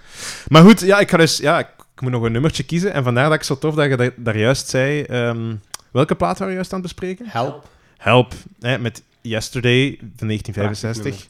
Maar 0.48 0.62
goed, 0.62 0.80
ja, 0.80 0.98
ik 0.98 1.10
ga 1.10 1.16
dus... 1.16 1.36
Ja, 1.36 1.58
ik, 1.58 1.68
moet 2.00 2.10
nog 2.10 2.22
een 2.22 2.32
nummertje 2.32 2.62
kiezen. 2.62 2.92
En 2.92 3.04
vandaar 3.04 3.24
dat 3.28 3.34
ik 3.34 3.42
zo 3.42 3.58
tof 3.58 3.74
dat 3.74 3.90
je 3.90 3.96
daar, 3.96 4.10
daar 4.16 4.38
juist 4.38 4.68
zei... 4.68 5.02
ehm, 5.02 5.54
welke 5.90 6.14
plaat 6.14 6.32
waren 6.32 6.46
we 6.46 6.54
juist 6.54 6.72
aan 6.72 6.78
het 6.78 6.88
bespreken? 6.88 7.26
Help. 7.28 7.68
Help, 7.98 8.32
hè, 8.60 8.78
met 8.78 9.02
Yesterday 9.20 9.96
van 10.16 10.26
1965. 10.26 11.28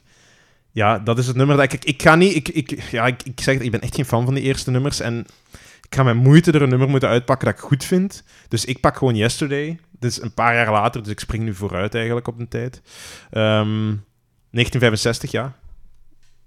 Ja, 0.71 0.99
dat 0.99 1.19
is 1.19 1.27
het 1.27 1.37
nummer 1.37 1.57
dat 1.57 1.73
ik... 1.73 1.85
Ik 1.85 2.03
ga 2.03 2.15
niet... 2.15 2.35
Ik, 2.35 2.49
ik, 2.49 2.83
ja, 2.91 3.07
ik, 3.07 3.23
ik 3.23 3.41
zeg 3.41 3.55
het, 3.55 3.63
ik 3.63 3.71
ben 3.71 3.81
echt 3.81 3.95
geen 3.95 4.05
fan 4.05 4.25
van 4.25 4.35
die 4.35 4.43
eerste 4.43 4.71
nummers. 4.71 5.01
En 5.01 5.27
ik 5.93 5.99
ga 5.99 6.05
met 6.05 6.15
moeite 6.15 6.53
er 6.53 6.63
een 6.63 6.69
nummer 6.69 6.89
moeten 6.89 7.09
uitpakken 7.09 7.47
dat 7.47 7.57
ik 7.57 7.63
goed 7.63 7.85
vind. 7.85 8.25
Dus 8.49 8.65
ik 8.65 8.81
pak 8.81 8.97
gewoon 8.97 9.17
Yesterday. 9.17 9.79
Dit 9.91 10.11
is 10.11 10.21
een 10.21 10.35
paar 10.35 10.55
jaar 10.55 10.71
later, 10.71 11.03
dus 11.03 11.13
ik 11.13 11.21
spring 11.21 11.45
nu 11.45 11.55
vooruit 11.55 11.95
eigenlijk 11.95 12.29
op 12.29 12.39
de 12.39 12.49
tijd. 12.49 12.83
Ehm, 13.31 13.95
1965, 14.51 15.31
ja. 15.31 15.57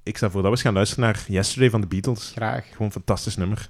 Ik 0.04 0.18
stel 0.18 0.30
voor 0.30 0.42
dat 0.42 0.50
we 0.50 0.56
eens 0.56 0.66
gaan 0.66 0.74
luisteren 0.74 1.04
naar 1.04 1.26
Yesterday 1.28 1.70
van 1.70 1.82
de 1.82 1.88
Beatles. 1.88 2.32
Graag. 2.36 2.66
Gewoon 2.72 2.88
een 2.88 2.92
fantastisch 2.92 3.36
nummer. 3.36 3.70